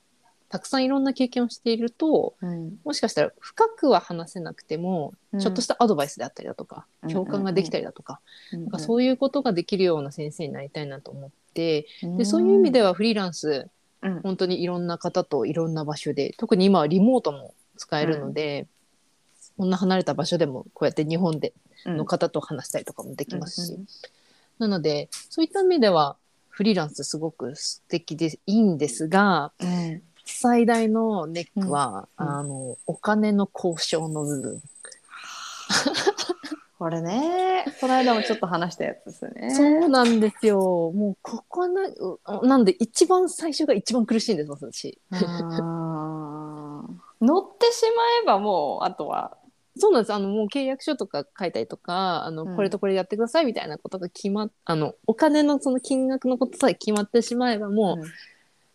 [0.48, 2.78] たくさんいろんな経験をしているとうん。
[2.84, 5.40] もしかしたら深くは話せなくても、うん。
[5.40, 7.10] ちょっとしたアドバイスであったりだとかうん。
[7.10, 8.20] 共感ができたりだとか,、
[8.52, 8.60] うん。
[8.62, 13.68] なんかそういうことができるような先生になりたいなと思ってでそういう意味ではフリーランス
[14.02, 14.20] うん。
[14.20, 18.66] 本当にいろんな方といろんな場所で特に今はリモートも使えるので、
[19.56, 21.52] こんな離れた場所でもこうやって日本で
[21.84, 23.78] の方と話したりとかもできますし、
[24.58, 26.16] なのでそういった意味では
[26.58, 32.28] フリーランスすごく素敵でいいんですがうん最大のネックは、うん。
[32.28, 34.62] あのお金の交渉の部分、
[36.78, 39.54] これねこの間もちょっと話したやつですね。
[39.54, 40.92] そうなんですよ。
[40.94, 45.00] もうここなうなんで一番最初が一番苦しいんです私。
[45.10, 45.16] 乗
[47.38, 49.37] ってしまえばもうあとは
[49.78, 50.12] そうなんです。
[50.12, 52.56] あのもう契約書とか書いたりとかあの、うん。
[52.56, 57.98] これとこれやってくださいみたいなことが決まっあのお金のその金額のことさえ決まってしまえばも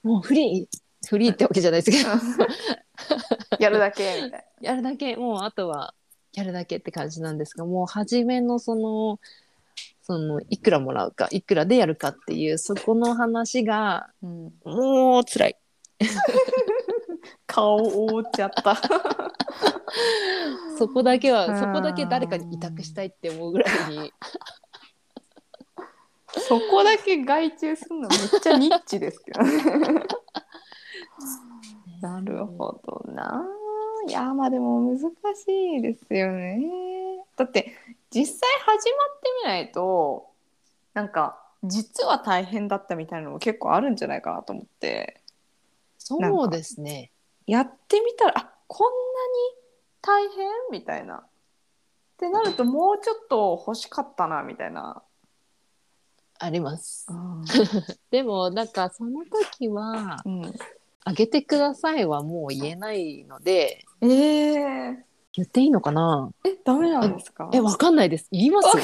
[0.03, 2.09] う、もうフリーフリーってわけじゃないですけど。
[3.59, 5.93] やるだけみたい やるだけもうあとは
[6.33, 9.19] やるだけって感じなんですがもう初めのその
[10.01, 15.57] そのいくらもらうかいくらでやるかっていうそこの話がな、うん、もう辛い
[17.45, 18.75] 顔覆っちゃった。
[20.77, 21.59] そこだけはうん。
[21.59, 24.13] そこだけ誰かに委託したいって思うぐらいに。
[26.47, 29.51] そこだけ外注するのめっちゃニッチですけどね。
[32.01, 33.45] なるほどな。
[34.07, 34.99] いやまあでも難
[35.35, 37.23] しいですよね。
[37.37, 37.75] だって
[38.09, 38.79] 実際始まっ
[39.21, 40.29] てみないと
[40.93, 45.19] なんか実は大変だったみたいなのも結構あるんじゃないかなと思って。
[46.05, 47.12] そうですね
[47.47, 50.49] やってみたらあこんなに大変？
[50.71, 51.15] みたいな。
[51.15, 51.25] っ
[52.17, 55.01] てなるともうちょっと欲しかったなみたいな。
[56.39, 57.07] あります。
[57.09, 57.43] うん。
[58.11, 60.53] でもなんかその時はうん、
[61.05, 64.97] 「あげてください」はもう言えないのでえー、
[65.33, 66.29] 言っていいのかな？
[66.45, 67.49] えダメなんですか？
[67.53, 68.27] えわかんないです。
[68.31, 68.67] 言います？
[68.77, 68.81] い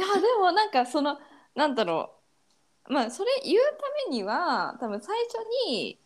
[0.00, 1.18] やでもなんかその
[1.54, 2.14] なんだろ
[2.88, 2.92] う。
[2.92, 5.34] まあそれ言うためには多分最初
[5.68, 5.98] に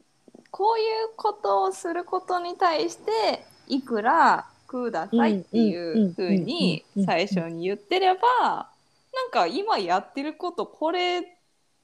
[0.52, 8.20] こういうことをすることに対していくらくださいっていうふうに最初に言ってれば
[9.14, 11.22] なんか今やってることこれ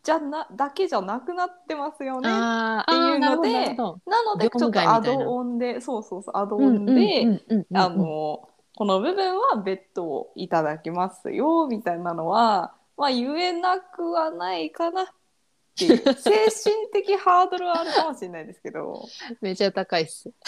[0.03, 2.29] じゃなだけじゃなくなってますよね。
[2.29, 7.43] っていうのでなのでちょっとアドオンでそうそうそうアドオンで、
[7.75, 15.13] あのこの部分は別途いただきますよみたいなのは、まあ、言えなくはないかな
[15.85, 16.31] っていう精
[16.71, 19.07] 神的ハードルはあるかもしれないですけど
[19.41, 20.31] めちゃ高いっす。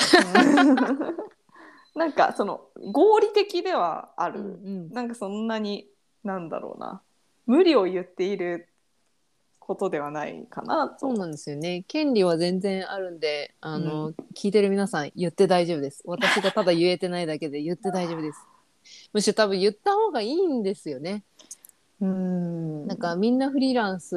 [1.95, 5.89] なんかその合理的ではある、うんなんかそんなに
[6.25, 7.03] なんだろうな
[7.47, 8.69] 無理を言っている
[9.59, 10.99] ことではないかなと。
[10.99, 11.85] そうなんですよね。
[11.87, 16.03] 権利は全然あるんで、あの、聞いてる皆さん言って大丈夫です。
[16.07, 18.39] 私がただ言えてないだけで言って大丈夫です。
[19.13, 21.23] むしろ多分言った方がいいんですよね。
[22.01, 22.87] うん。
[22.87, 24.17] なんかみんなフリーランス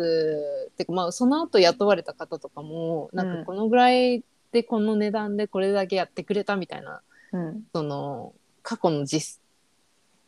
[0.71, 7.01] ってかまあその後雇われた方とかもなんかこのぐらいでこの値段でこれだけやってくれたみたいな
[7.33, 7.63] うん。
[7.73, 9.39] その過去の実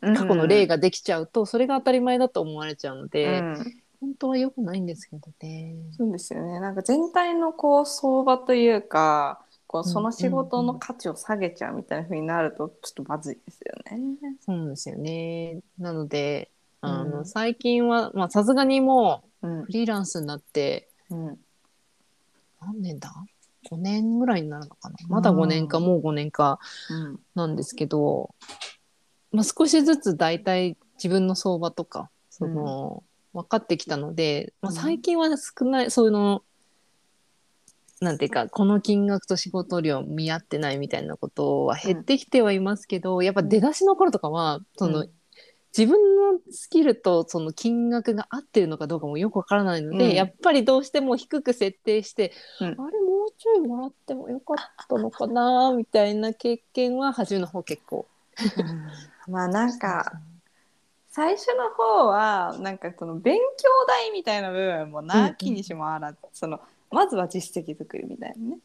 [0.02, 3.82] 過去の例が、ができちゃうとそれが当たり前だと思われちゃうので、うん。
[4.02, 5.76] 本当は良くないんですけどね。
[5.98, 6.60] そうですよね。
[6.60, 14.18] なんか全体のこう相場というかこうその仕事の価値を下げちゃうみたいな風になるとちょっとまずいですよね。
[14.46, 15.60] そうですよね。
[15.80, 16.50] なので
[16.86, 19.62] あの、うん最近はまあさすがにもうん。
[19.62, 21.40] うフリーランスになってうん。
[22.62, 23.14] 何年だ
[23.70, 24.96] ？5年ぐらいになるのかな？
[25.08, 26.60] まだ5年か、うんもう5年か
[26.90, 27.20] うん。
[27.34, 28.34] なんですけど、
[29.32, 34.76] まあ、少しずつ大体自分の相場とかその、分かってきたので、まあ、うん。
[34.76, 36.44] 最近は少ないそういうの
[38.02, 45.10] なんていうかこの金額と仕事量見合ってないみたいなことは減ってきてはいますけど、やっぱ出だしの頃とかはその、うん
[45.78, 50.14] 自分のスキルとその金額が合ってるのかどうかもよくわからないので、うん。
[50.14, 52.68] やっぱりどうしても低く設定して、うん。
[52.68, 54.58] あれもうちょいもらってもよかっ
[54.88, 58.08] たのかなみたいな経験は初めの方結構。
[59.28, 60.22] まあなんか
[61.10, 66.60] 最初の方はなんかその勉強代みたいな部分もなきにしもあらず、その
[66.92, 68.58] まずは実績作りみたいなね、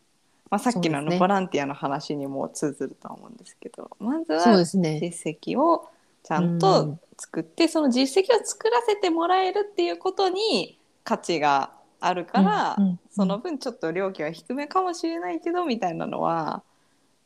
[0.50, 1.16] まあ、さっきのあそうですね。
[1.16, 5.00] のボランティアの話にも通ずるとは思うんですけどまずそうはですね。
[5.00, 5.88] 実績を
[6.22, 7.00] ちゃんうとん。
[7.18, 16.62] 作って、その実績を作らせてもらえるっていうことに価値があるから、うんうんその分ちょっと料金は低めかもしれないけどみたいなのは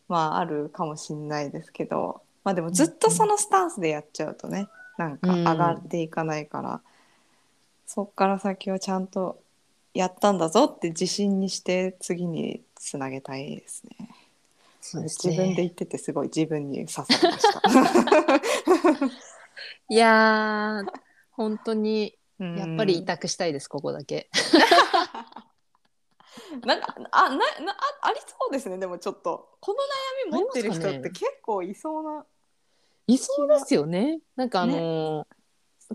[0.08, 4.66] まああるかもしれないですけどまあでもずっとそのスタンスでやっちゃうとね
[4.96, 6.80] なんか上がっていかないから、
[7.86, 9.42] そっから先はちゃんと
[9.92, 14.08] やったんだぞって自信にして次につなげたいですね。
[14.86, 17.52] そうですね自分で言っててすごい自分に刺さりまし
[19.00, 19.06] た。
[19.88, 20.92] いやー
[21.30, 24.28] 本当に うんやっぱり委託したいです、ここだけ。
[26.66, 29.78] なんかあななあありそうですねでもちょっとこの
[30.28, 32.26] 悩み持ってる人って結構いそうな。
[33.06, 34.20] いそうですよね。
[34.36, 35.26] なんかあのー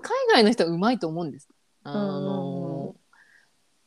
[0.01, 1.47] 海外の人はうまいと思うんです。
[1.83, 2.99] あのー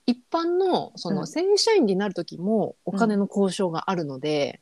[0.06, 4.61] 一般のそうのん正社員になる時もお金の交渉があるので、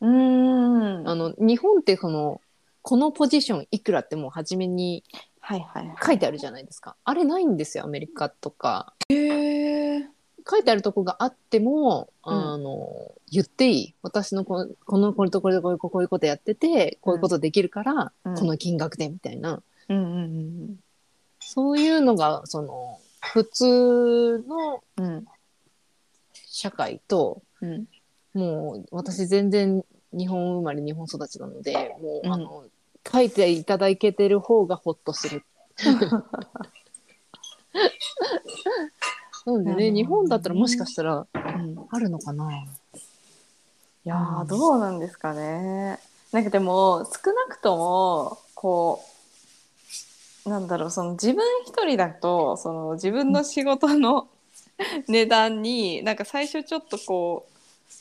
[0.00, 2.40] うーんあの日本ってその
[2.82, 5.02] このポジションいくらってもう初めに
[5.40, 5.96] はいはいはい。
[6.04, 6.96] 書いてあるじゃないですか。
[7.04, 8.94] あれないんですよアメリカとか。
[9.08, 10.08] へえ。
[10.48, 20.76] 書いてあるとこがあっても、うんあの言っていい私のここのこれとこれとこれこういうことやっててこういうことできるから、うんこの金額でみたいなうんうん
[21.40, 25.26] そういうのがその普通のうんうん
[26.48, 27.86] 社会とうん
[28.36, 29.82] もう私全然
[30.12, 32.64] 日本生まれ日本育ちなのでもう、うんあの
[33.10, 35.44] 書いていただけてる方がホッとする。
[39.46, 42.52] なのでね、日本だったらもしかしたらうんあるのかな。
[42.52, 42.66] い
[44.02, 46.00] やーどうなんですかね。
[46.32, 49.04] なんかでも少なくともこ
[50.44, 54.28] うなんだろうその自分一人だとその自分の仕事の
[55.06, 57.55] 値段になんか最初ちょっとこう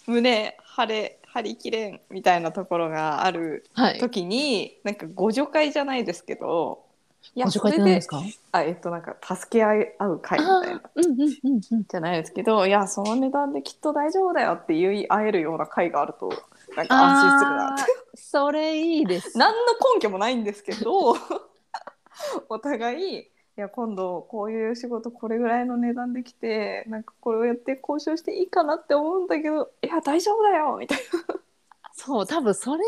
[0.08, 4.00] 胸張れ張りきれんみたいなところがあるはい。
[4.00, 6.86] 時になんか互助会じゃないですけど
[7.34, 8.22] いご紹介って何ですか？
[8.52, 11.84] あえっとなんか助け合い合う会みたいなあーうんうんうんうん。
[11.84, 16.30] じゃないですけどいやその値段できっと大丈夫だよって言い合えるような会があると
[16.78, 19.36] なんか安心するなってあーそれいいです。
[19.38, 21.16] 何の根拠もないんですけど
[22.50, 23.28] お互い
[23.58, 31.00] いや今度こういう仕事これぐらいの値段できてなんかこれをやって交渉していいかなって思うんだけどいや大丈夫だよみたい
[31.96, 32.86] そう、多分それが、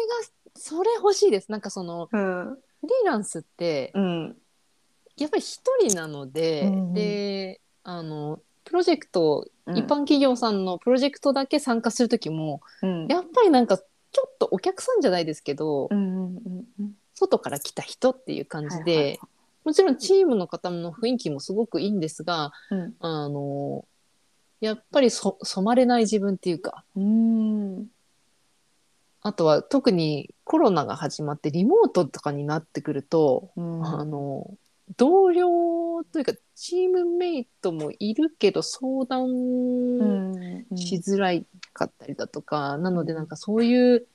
[0.55, 1.51] それ欲しいです。
[1.51, 2.57] なんかその、な。
[2.81, 4.37] フリーランスって、うん。
[5.15, 6.93] やっぱり一人なので、うんうん。
[6.93, 9.77] で、あの、プロジェクト、うん。
[9.77, 13.07] 一般企業さんのプロジェクトだけ参加するときも、うん。
[13.07, 16.91] やっぱりなんか、ちょっとお客さんじゃないですけど、うんうんうんうん。
[17.13, 19.19] 外から来た人っていう感じで、はいはい
[19.67, 23.83] もちろんチームの方の雰囲気もすごくいいんですが、うんあの、
[24.61, 27.87] やっぱりそ染まれない自分っていうか、うん。
[29.21, 33.85] あとは特にコロナが始まってリモートとかになってくると、うん。
[33.85, 34.49] あの、
[34.95, 35.49] 同僚
[36.13, 40.05] というかチームメイトもいるけど相談う
[40.71, 40.77] ん。
[40.77, 44.07] しづらいかったりだとか、なのでなんかそういう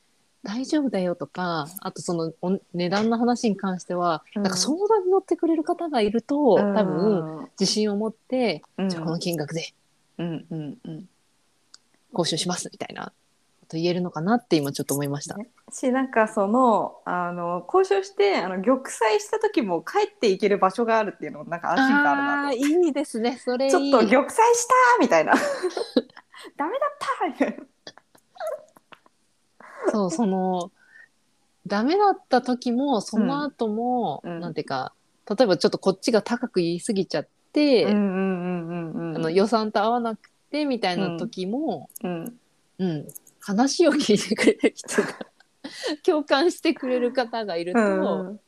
[0.43, 4.43] 大丈夫だよとか、あとそのお値段の話に関しては、うん。
[4.43, 8.89] なんか相談に乗ってくれる方がいると、多分うん自信を持って、うん。
[8.89, 9.73] じゃあこの金額で
[10.19, 11.09] うんうんうん。
[12.13, 13.07] 交渉しますみたいな
[13.61, 15.37] こと言えるのかなって今ちょっと思いました。
[15.71, 18.89] しなんかそのあの交渉してあの玉砕
[19.19, 22.57] した時も帰っていける場所があるっていうのもなんか安心感あるなと。
[22.57, 23.39] いいですね。
[23.39, 23.71] それ。
[23.71, 25.35] ちょっと玉砕したみたいな。
[26.57, 27.65] ダメだったみたいな
[29.91, 30.71] そう、その、
[31.67, 34.41] ダメだった時も、その後も、うん。
[34.41, 34.93] なんていうか、
[35.29, 42.39] 例えばちょっとこっちが高く言い過ぎちゃって、うんうんうんうんうんあの予算と合わなくてみたいな時も、うん。
[42.79, 43.09] うん、
[43.41, 45.09] 話を聞いてくれる人が、
[46.05, 48.41] 共感してくれる方がいると、うん。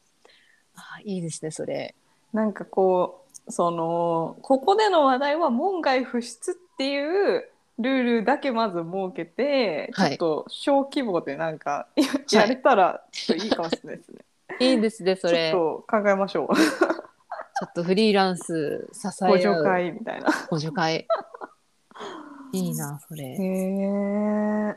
[0.74, 1.95] あいいですね、それ。
[2.32, 14.18] なんかこうそのここでの話題は門外不出っていうルールだけまず設けて、はいちょっと小規模でなんかややれたらちょっといいかもしれないですね。
[14.60, 15.50] いいですね、それ。
[15.50, 16.54] ちょっと考えましょう。
[16.56, 20.30] ちょっとフリーランス支え合う補助会みたいな。
[20.50, 21.06] 補助会。
[22.52, 23.24] いいな、それ。
[23.24, 24.76] へえ。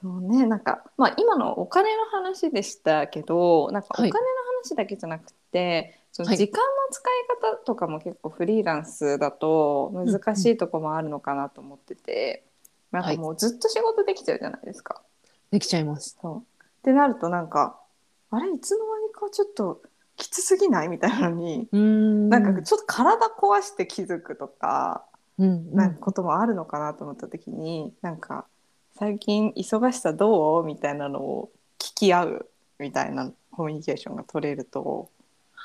[0.00, 4.26] そうね、なんか、まあ、今のお金の話でしたけど、なんかおはい金の
[4.62, 7.12] 話だけじゃなくて、そのはい時間の使い
[7.52, 12.44] 方とかも結構フリーランスだと難しいとこもあるのかなと思ってて、
[12.90, 15.02] なんかもうずっと仕事できちゃうじゃないですか。
[15.50, 16.18] できちゃいます。
[16.20, 16.42] そうっ
[16.82, 17.78] てなるとなんか
[18.30, 19.82] あれいつの間にかちょっと
[20.16, 22.28] きつすぎないみたいなのに、ん。
[22.28, 25.04] なんかちょっと体壊して気づくとか。
[25.38, 28.44] うん、なんかこともあるのかなと思った時に、なんか
[28.98, 30.64] 最近忙しさどう？
[30.64, 32.46] みたいなのを聞き合う
[32.78, 35.08] みたいなコミュニケーションが取れると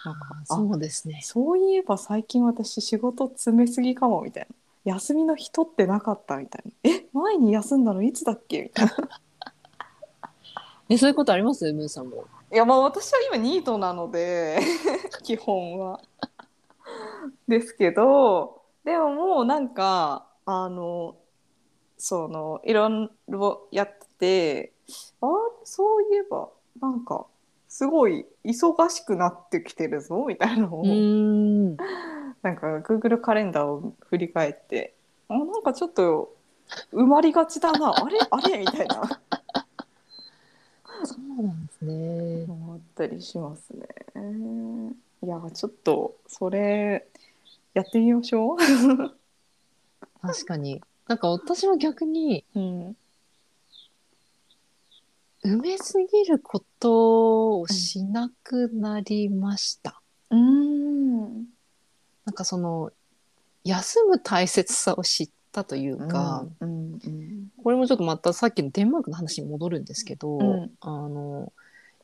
[0.09, 1.19] なんかあそうですね。
[1.23, 4.47] そういえば最近私仕事詰めすぎかもみたい
[4.85, 8.93] な休みの日取ってなかったみたいなえ前に休んだのいつだっけみたいな
[10.89, 11.71] え、そういうことあります？
[11.73, 12.25] ムーさんも。
[12.51, 14.59] いやまあ私は今ニートなので
[15.23, 15.99] 基本は。
[17.47, 21.15] ですけどでももうなんかあの
[21.97, 24.73] そのいろいろやってて
[25.21, 25.27] あ
[25.65, 26.47] そういえば
[26.79, 27.25] なんか
[27.77, 30.83] すごい忙しくなってきてるぞみたいなのを。
[32.41, 34.95] なんか Google カレンダーを振り返って
[35.29, 36.33] あなんかちょっと
[36.91, 38.17] 埋まりがちだなあれ？
[38.31, 38.57] あれ？
[38.61, 39.21] みたいな
[41.05, 42.45] そうなんですね。
[42.49, 43.85] 思ったりしますね。
[45.23, 47.05] いやちょっとそれ
[47.75, 48.57] やってみましょう。
[50.19, 50.81] 確かに。
[51.07, 52.97] なんか私は逆に、うん
[55.43, 60.01] 埋めすぎることをしなくなりました。
[60.29, 61.45] うん。
[62.25, 62.91] なんかその、
[63.63, 66.93] 休む大切さを知ったというか、うん。
[66.93, 67.47] うん。
[67.63, 70.71] これもちょっとまたさっきのデンマークの話に戻るんですけど、うん。
[70.81, 71.51] あの、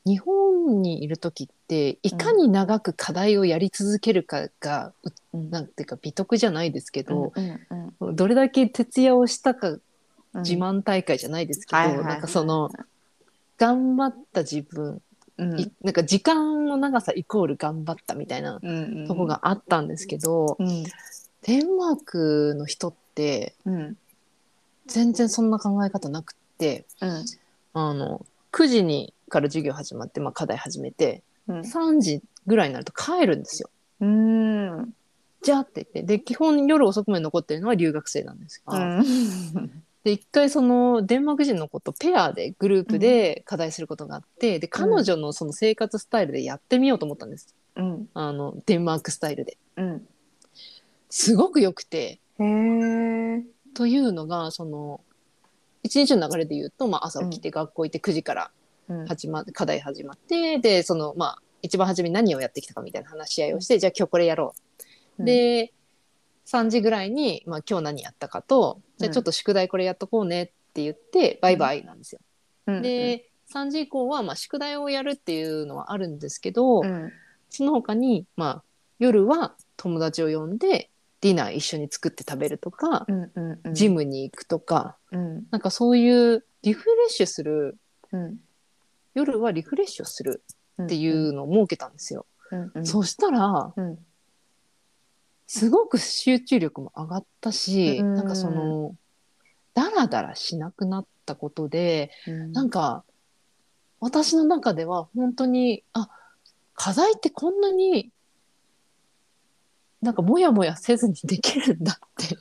[0.06, 4.92] 日本にいる時っていかに長く課題をやり続けるかが、
[5.32, 5.50] うん。
[5.50, 7.96] なんていうか美徳じゃないですけど、うん。
[8.00, 8.16] うん。
[8.16, 10.42] どれだけ徹夜をしたかうん。
[10.42, 12.06] 自慢大会じゃないですけど、はいはいはい。
[12.06, 12.70] なんかその
[13.58, 15.00] 頑張った自分、
[15.38, 15.60] うん。
[15.60, 20.84] いなんか時間の長さイコール頑張ったみたいなうんとこがあったんですけど、うん
[21.46, 23.96] デンマークの人ってうん。
[24.86, 27.24] 全然そんな考え方なくってうん。
[27.74, 31.60] あの9時にから授業始まって、まあ、課題始めてうん。
[31.60, 33.70] 3時ぐらいになると帰るんですよ。
[34.00, 34.94] うん。
[35.42, 36.02] じゃあって言って。
[36.02, 39.04] で基本夜遅くまで残ってるのは留学生なんですが、うん
[40.04, 47.54] で一回そのデンマーク人の子とペアでグループで課題することがあって、で彼女のその生活スタイルでやってみようと思ったんです。
[47.76, 48.08] うん。
[48.12, 49.56] あのデンマークスタイルで。
[49.76, 50.06] うん。
[51.08, 52.20] すごく良くて。
[52.38, 53.42] へえ
[53.74, 55.00] というのがその
[55.82, 58.50] 一日の流れで言うと、まあ、朝起きて学校行って9時から
[58.88, 59.06] うん。
[59.06, 64.54] 始ま課題始まってでそのまあ一番初めに何をやってきたかみたいな話し合いをして、じゃあ今日これやろ
[65.18, 65.24] う。
[65.24, 65.72] で
[66.44, 72.20] 3時ぐらいに、まあ、今日何やったかとじゃあちょっと宿題これやっとこうねって言って、バイバイなんですよ。
[72.66, 72.82] うん。
[72.82, 77.12] で3時以降は、まあ、宿題をやるっていうのはあるんですけど、うん。
[77.50, 78.62] その他に、まあ、
[78.98, 80.90] 夜は友達を呼んで
[81.20, 83.06] ディナー一緒に作って食べるとか、
[83.72, 85.44] ジムに行くとかうん。
[85.50, 87.76] なんかそういうリフレッシュする
[88.12, 88.38] うん。
[89.14, 90.42] 夜はリフレッシュをする
[90.82, 92.26] っていうのを設けたんですよ。
[92.52, 92.72] へうん。
[92.74, 92.86] うん。
[92.86, 93.98] そしたらうん
[95.46, 98.14] すごく集中力も上がったし、うん。
[98.14, 98.94] なんかその
[99.74, 102.52] ダラダラしなくなったことでうん。
[102.52, 103.04] なんか
[104.00, 106.08] 私の中では本当にあ
[106.74, 108.10] 課題ってこんなに
[110.02, 112.36] なんかモヤモヤせずにできるんだって。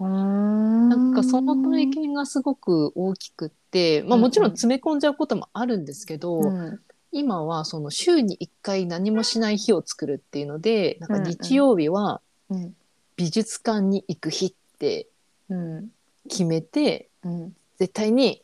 [0.00, 6.80] ななんかその体験がすごく大きくって、まあ、もちろん詰め込んじゃうこともあるんですけど、うん。
[7.10, 12.20] 今はその週に1回何もしない日を作るっていうのでなんか日曜日は
[12.50, 12.76] うん
[13.16, 15.08] 美術館に行く日って
[15.48, 15.88] うん
[16.28, 18.42] 決めてうん絶対に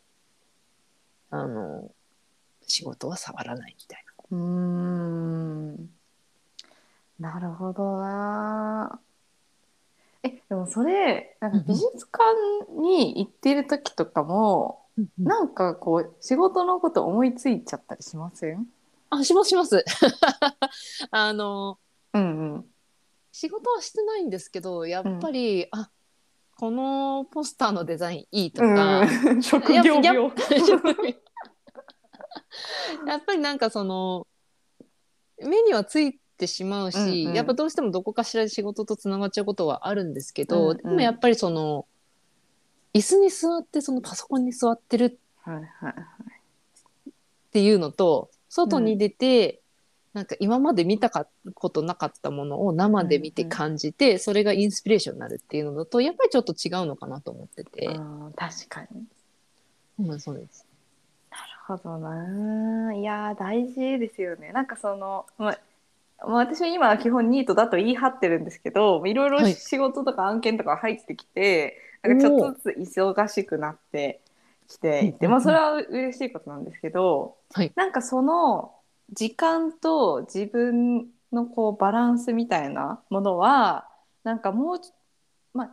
[1.30, 1.90] あの
[2.66, 4.38] 仕事は触らないみたいな。
[4.38, 5.90] うーん。
[7.20, 8.98] なるほどな。
[10.22, 14.86] えでもそれなんか美術館に行ってる時とかも、
[15.18, 18.66] なんかこう仕事のこと思いついちゃったりしません？
[19.10, 19.84] あしますします。
[21.10, 21.78] あの
[22.14, 22.64] うんうん
[23.36, 25.90] 仕事はしてないんですけどやっぱり、あ
[26.56, 29.42] このポスターのデザインいいとか、うん。
[29.42, 30.30] 職業や病っ
[33.08, 34.28] やっぱりなんかその
[35.42, 37.34] 目にはついてしまうし、うんうん。
[37.34, 40.76] やっぱどうしてもどこかしらで仕事とつながっちゃうことはあるんですけど、うんうん。
[40.76, 41.86] でもやっぱりその
[42.92, 45.94] 椅子に座ってそのパソコンに座ってるはいはい
[47.10, 47.12] っ
[47.50, 49.60] ていうのと外に出て、
[50.14, 58.86] なんか今まで見たかことなかったものを生で見て感じて、それがインスピレーションになるっていうのだとやっぱりちょっと違うのかなと思ってて、うん確か
[59.98, 60.08] に。
[60.08, 60.64] うんそうです。
[61.30, 64.52] なるほどないやー大事ですよね。
[64.52, 65.58] なんかその、まあ
[66.20, 69.54] まあ、私は今は基本ニートだと言い張ってるんですけどいろいろはい。
[69.54, 74.20] 仕事とか案件とか入ってきて、なんかちょっとずつ忙しくなって
[74.68, 77.72] きていて、うんまあそれは嬉しいことなんですけど、はい。
[77.74, 78.72] なんかその
[79.14, 83.88] 時間と自分のこうバランスみたいなものは
[84.22, 84.90] なんかもうち
[85.52, 85.70] まあ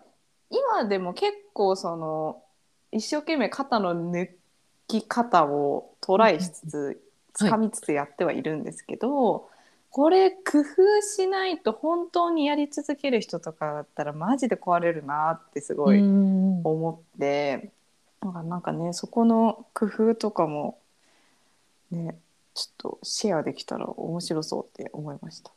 [0.49, 2.43] 今でも結構その
[2.91, 4.29] 一生懸命肩の抜
[4.87, 6.97] き方をトライしつつはい
[7.33, 9.49] 掴みつつやってはいるんですけど、
[9.89, 16.61] これ工夫しないと本当にやり続ける人とかだったらマジで壊れるなってすごいうん。
[16.63, 17.71] 思って、
[18.21, 20.77] なんかなんかねそこの工夫とかも
[21.89, 22.19] ね
[22.53, 25.51] ちょっとシェアできたら面白そうって思いました。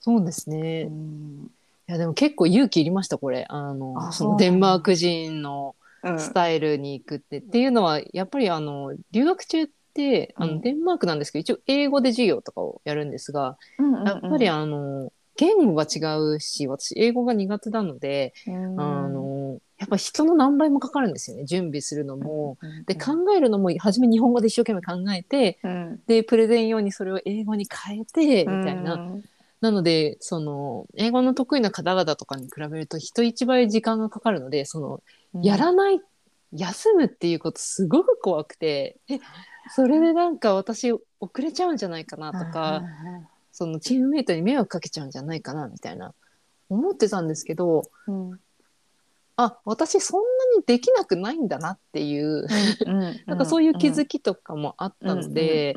[0.00, 0.82] そうですね。
[0.82, 1.50] いうん。
[1.86, 3.46] やでも結構勇気いりましたこれ。
[3.48, 5.74] あのそのデンマーク人の
[6.04, 6.18] うん。
[6.20, 10.54] スタイルに行くって、っていうのはやっぱりあの留学中ってあうん。
[10.56, 13.58] のデンマークなんですけど、一応英語で授業とかをやるんですが、
[14.06, 15.98] やっぱりあの言語が違
[16.34, 19.37] うし私英語が苦手なので、うんあの
[19.78, 21.44] やっぱ人の何倍もかかるんですよね。
[21.44, 22.58] 準備するのも。
[22.60, 26.00] うんで考えるのも初め日本語で一生懸命考えてうん。
[26.06, 29.24] でプレゼン用にそれを英語に変えてみたいな、うん。
[29.60, 36.00] なのでその英語の得意な方々とかに比べると人一倍時間がかかるのでそのやらない、
[36.52, 39.20] 休むっていうことすごく怖くてえ
[39.74, 41.02] それでなんか私遅
[41.38, 42.82] れちゃうんじゃないかなとか、
[43.52, 46.14] そのチームメイトに迷惑かけちゃうんじゃないかなみたいな。
[46.70, 48.40] 思ってたんですけどうん
[49.40, 50.26] あ私そんな
[50.58, 52.44] にできなくないんだなっていう、
[53.26, 55.76] なんかそういう気づきとかもあったので、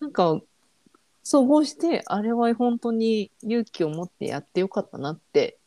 [0.00, 0.40] なんか
[1.24, 5.58] 総合してあれは本当に勇気を持ってやってよかったなって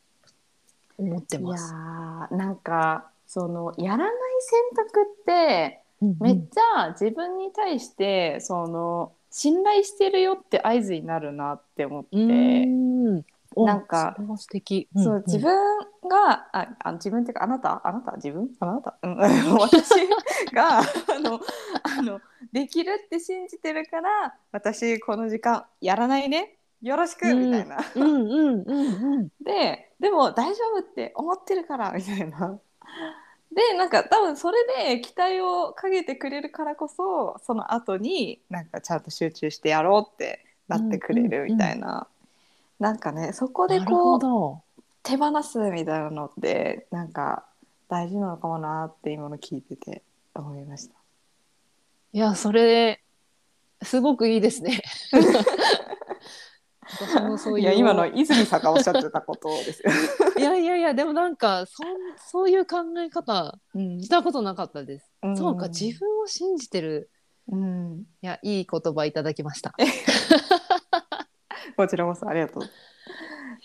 [0.97, 1.73] 思っていやます。
[1.73, 4.09] ーなんかそのやらない
[4.39, 5.82] 選択って
[6.21, 13.25] めっちゃ自分に対してその信頼してるよって合図になるなって思って、う
[13.65, 14.87] なんか素敵。
[14.95, 15.53] そう自分
[16.09, 17.81] がああ自分っていうかあなた？
[17.87, 18.13] あなた？
[18.17, 18.49] 自分？
[18.59, 19.17] あなた、うん、
[19.59, 19.89] 私
[20.53, 20.83] が あ
[21.19, 21.39] の
[21.83, 22.19] あの
[22.51, 26.57] できるって信じてるから私この時間やらないね。
[26.81, 27.45] よろしく、うん。
[27.45, 27.79] みたいな。
[27.95, 29.29] うんうんうんうん。
[29.41, 32.59] ででも大丈夫って思ってるからみたいな。
[33.51, 42.07] でなんか多分それで期待をかけてくれるからこそその後になんかちゃんと集中してやろうってなってくれるみたいな、
[42.80, 44.61] なんかねそこでこうど。
[45.07, 47.45] 手放すみたいなのってなんか
[47.88, 50.03] 大事なのかもなって今の聞いてて
[50.36, 50.95] 思いました。
[52.11, 53.01] いやそれ
[53.82, 54.82] すごくいいですね。
[56.89, 59.91] 私もそういういや今の泉さんがおっしゃってたことですよ。
[60.39, 65.09] いやいやいやでもなんかそんそういう考え方うんしたことなかったです。
[65.23, 67.09] うんそうか自分を信じてる
[67.49, 69.73] うん、いやいい言葉いただきました。
[71.78, 72.63] こちらこそありがとう。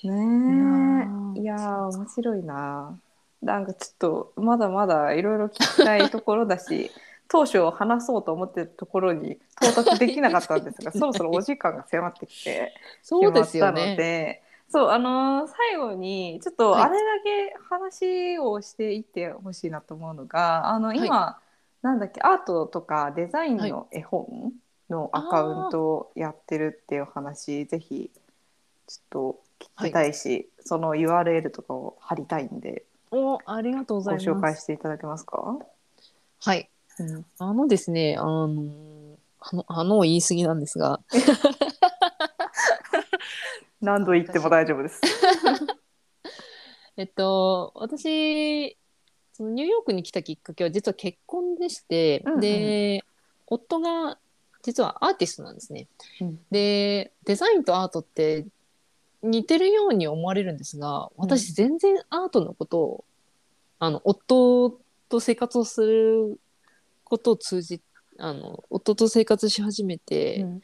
[0.06, 3.00] ねーえいやー面白いな。
[3.40, 6.92] なんかちょっとまだまだいろいろ聞きたいところだし
[7.28, 13.96] 当初話そうと思ってたところに到達できなかったんですが そろそろお時間が迫ってきてそうですよしまったのね。
[13.96, 21.38] でそうあのー最後にちょっとはいあれだけ話をしていってほしいなと思うのが、あの今、
[21.82, 24.52] なんだっけアートとかデザインの絵本
[24.92, 28.10] のアカウントをやってるっていう話、ぜひ
[28.86, 29.40] ちょっと
[29.80, 34.30] 聞きたいし、その URL とかを貼りたいんでおありがとうごございます。
[34.30, 35.58] 紹介していただけますか、
[36.40, 36.68] はい。
[36.98, 41.00] うんあのですね、あの、あの、あの言い過ぎなんですが、
[43.80, 45.00] 何度言っても大丈夫です。
[46.96, 48.76] えっと、私、
[49.32, 53.04] そのニューヨークに来たきっかけは実は結婚でして、うんうんで、
[53.46, 54.18] 夫が
[54.62, 55.86] 実はアーティストなんですね。
[56.20, 56.40] うん。
[56.50, 58.46] で、デザインとアートって
[59.22, 63.04] 似てるように思われるんですが、私全然アートのことを、
[63.78, 66.40] あの、夫と生活をする
[67.04, 67.80] ことを通じ、
[68.18, 70.62] あの、夫と生活し始めて、うん。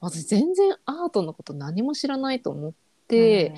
[0.00, 2.72] 私全然アートのこと何も知らないと思っ
[3.08, 3.54] て、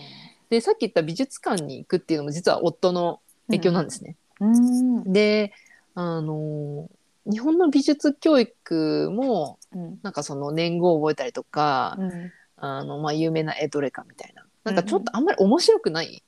[0.49, 4.17] でさっき言った美術館に行くっていうのも実は夫の影響なんですね。
[4.41, 5.13] うん。
[5.13, 5.53] で
[5.95, 6.89] あの
[7.27, 9.99] 日本の美術教育もうん。
[10.03, 14.45] なんかその年号を覚えたりとか、うんあのまあ、有名な絵どれかみたいな。
[14.65, 16.25] なんかちょっとあんまり面白くない、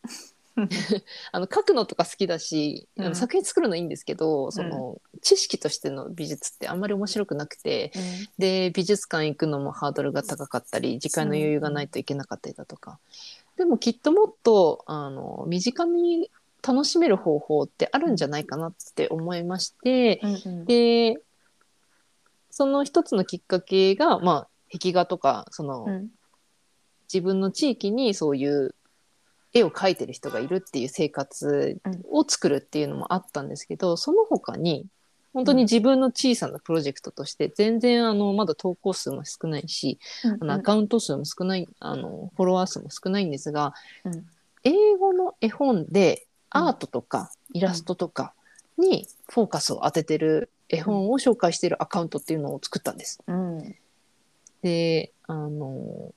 [1.32, 3.08] あの描くのとか好きだし、あうん。
[3.10, 7.92] の作品作るのいいんですけどその知識としての美術ってあんまり面白くなくて
[8.38, 12.98] で美術館行くのもハードルが高かったり時間の余裕がないといけなかったりだとか、
[13.56, 16.30] でもきっともっとあの身近に
[16.66, 20.64] 楽しめる方法ってあるんじゃないかなって思いまして、うんうん。
[20.64, 21.16] で
[22.50, 26.08] その一つのきっかけが、まあ、壁画とかその、うん。
[27.12, 28.74] 自分の地域にそういう
[29.54, 31.80] 絵を描いてる人がいるっていう生活
[32.10, 34.84] を作るっていうのもあったんですけど、その他に
[35.32, 39.98] 本当に自分の小さなプロジェクトとして全然あのまだ投稿数も少ないし、
[40.40, 43.72] あのアカウント数も少ないあのフォロワー数も少ないんですが、
[44.04, 44.26] うん。
[44.64, 48.34] 英語の絵本でアートとかイラストとか
[48.76, 53.20] にフォーカスを当ててる絵本を紹介しているアカウントっていうのを作ったんです。
[53.26, 53.74] うん
[54.62, 56.12] であの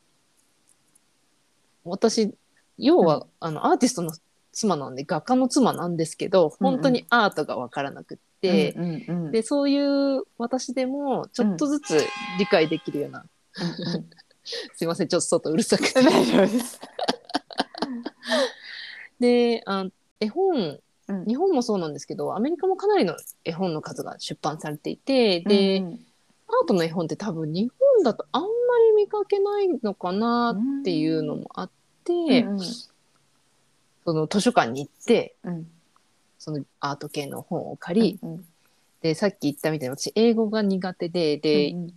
[1.84, 2.34] 私
[2.78, 4.12] 要は、あのアーティストの
[4.52, 12.04] 妻なんで画家の妻なんですけどうんうん本当にアートが分からなくって、うんうんうんでそういう私でもちょっとずつ
[12.40, 13.26] 理解できるような、
[13.60, 14.10] うんうん
[14.76, 16.02] すいませんちょっと外うるさくて。
[16.02, 16.80] 大丈夫です。
[19.20, 19.86] であ
[20.22, 21.26] 絵本うん。
[21.26, 25.99] 日本もそうなんですけどアメリカもかなりの絵本の数が出版されていてで、うん
[26.53, 28.51] アートの絵本って多分日本だとあんまり
[28.97, 31.69] 見かけないのかなっていうのもあっ
[32.03, 32.13] て、
[32.43, 32.59] うん
[34.03, 35.67] その図書館に行ってうん。
[36.39, 38.45] そのアート系の本を借り、うん
[39.01, 41.88] でさっき言ったみたいに私英語が苦手でで、うん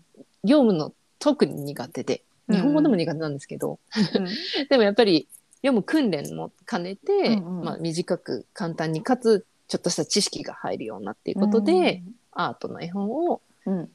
[0.45, 3.79] 業務の特に苦手で日本語でも苦手なんですけど、
[4.15, 4.29] うん。
[4.69, 5.27] でもやっぱり
[5.65, 7.65] 読む訓練も兼ねて、うんうん。
[7.65, 12.03] まあ、短く簡単にかつちょっとした知識が入るようなっていうことで、
[12.33, 13.79] アートの絵本をうん。
[13.79, 13.91] うん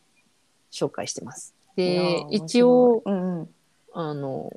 [0.71, 1.55] 紹介してます。
[1.77, 3.49] いやでー一応うんうん。
[3.93, 4.51] あの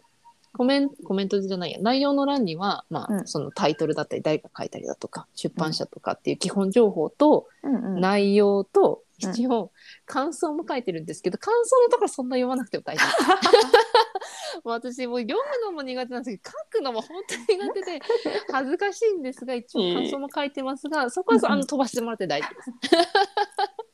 [0.52, 3.26] コメンコメントじゃないや内容の欄には、まあうん。
[3.26, 8.00] そのタイトルだったり誰が書いたりだとか出版社とかっていう基本情報と、うんうん。
[8.00, 9.30] 内容とうん。
[9.30, 9.70] 一応
[10.04, 13.22] 感想も書いてるんですけど、感想のところそんな読まなくても大丈夫
[14.64, 18.00] 私もう読むのも苦手なんですけど書くのも本当に苦手で
[18.52, 22.70] 恥ずかしいんですが一応感想も書いてますがそこはあの飛ばしてもらって大丈夫です。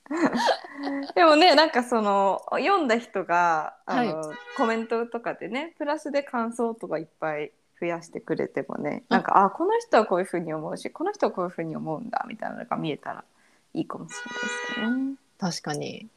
[1.15, 13.25] でもねなんかその読んだ人があの、コメントとかでねプラスで感想とかいっぱい増やしてくれてもねなんかあこの人はこういうふうに思うしこの人はこういうふうに思うんだみたいなのが見えたら
[13.75, 15.15] いいかもしれないですよね。
[15.39, 16.09] 確かに。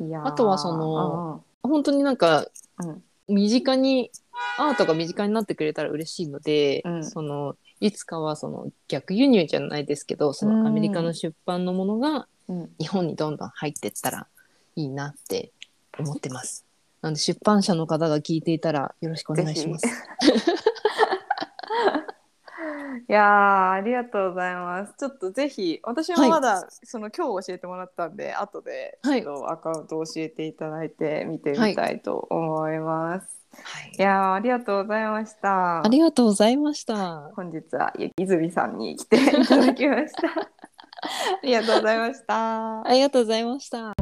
[0.00, 0.26] いやー。
[0.26, 2.46] あとはその本当になんか
[2.78, 4.10] うん身近に
[4.58, 12.28] アートが身近になってくれたら嬉しいので、うんそのいつかはその逆輸入じゃないですけどそのアメリカの出版のものが
[12.78, 14.26] 日本にどんどん入ってったら
[14.76, 15.52] いいなって
[15.98, 16.64] 思ってます。
[17.02, 19.86] なんで出版社の方が聞いていたらよろしくお願いします。
[23.08, 24.94] いやーありがとうございます。
[24.98, 33.44] ちょっとぜひ私もまだ、その今日教えてもらったんで後ではいちょっとアカウント教えていただいて見てみたいと思います。
[33.54, 35.84] はいい、やーありがとうございました。
[35.84, 37.30] ありがとうございました。
[37.36, 40.28] 本日は泉さんに来て いただきました。
[40.28, 42.86] ありがとうございました。
[42.86, 43.94] ありがとうございました。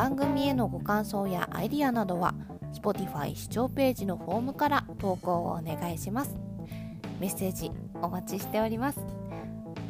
[0.00, 2.34] 番組へのご感想やアイディアなどは
[2.72, 6.34] Spotify 視聴ページのフォームから投稿をお願いします。
[7.20, 7.70] メッセージ
[8.02, 9.00] お待ちしております。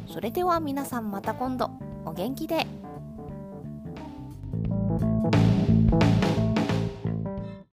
[0.07, 1.71] それでは皆さんまた今度。
[2.05, 2.80] お元気で。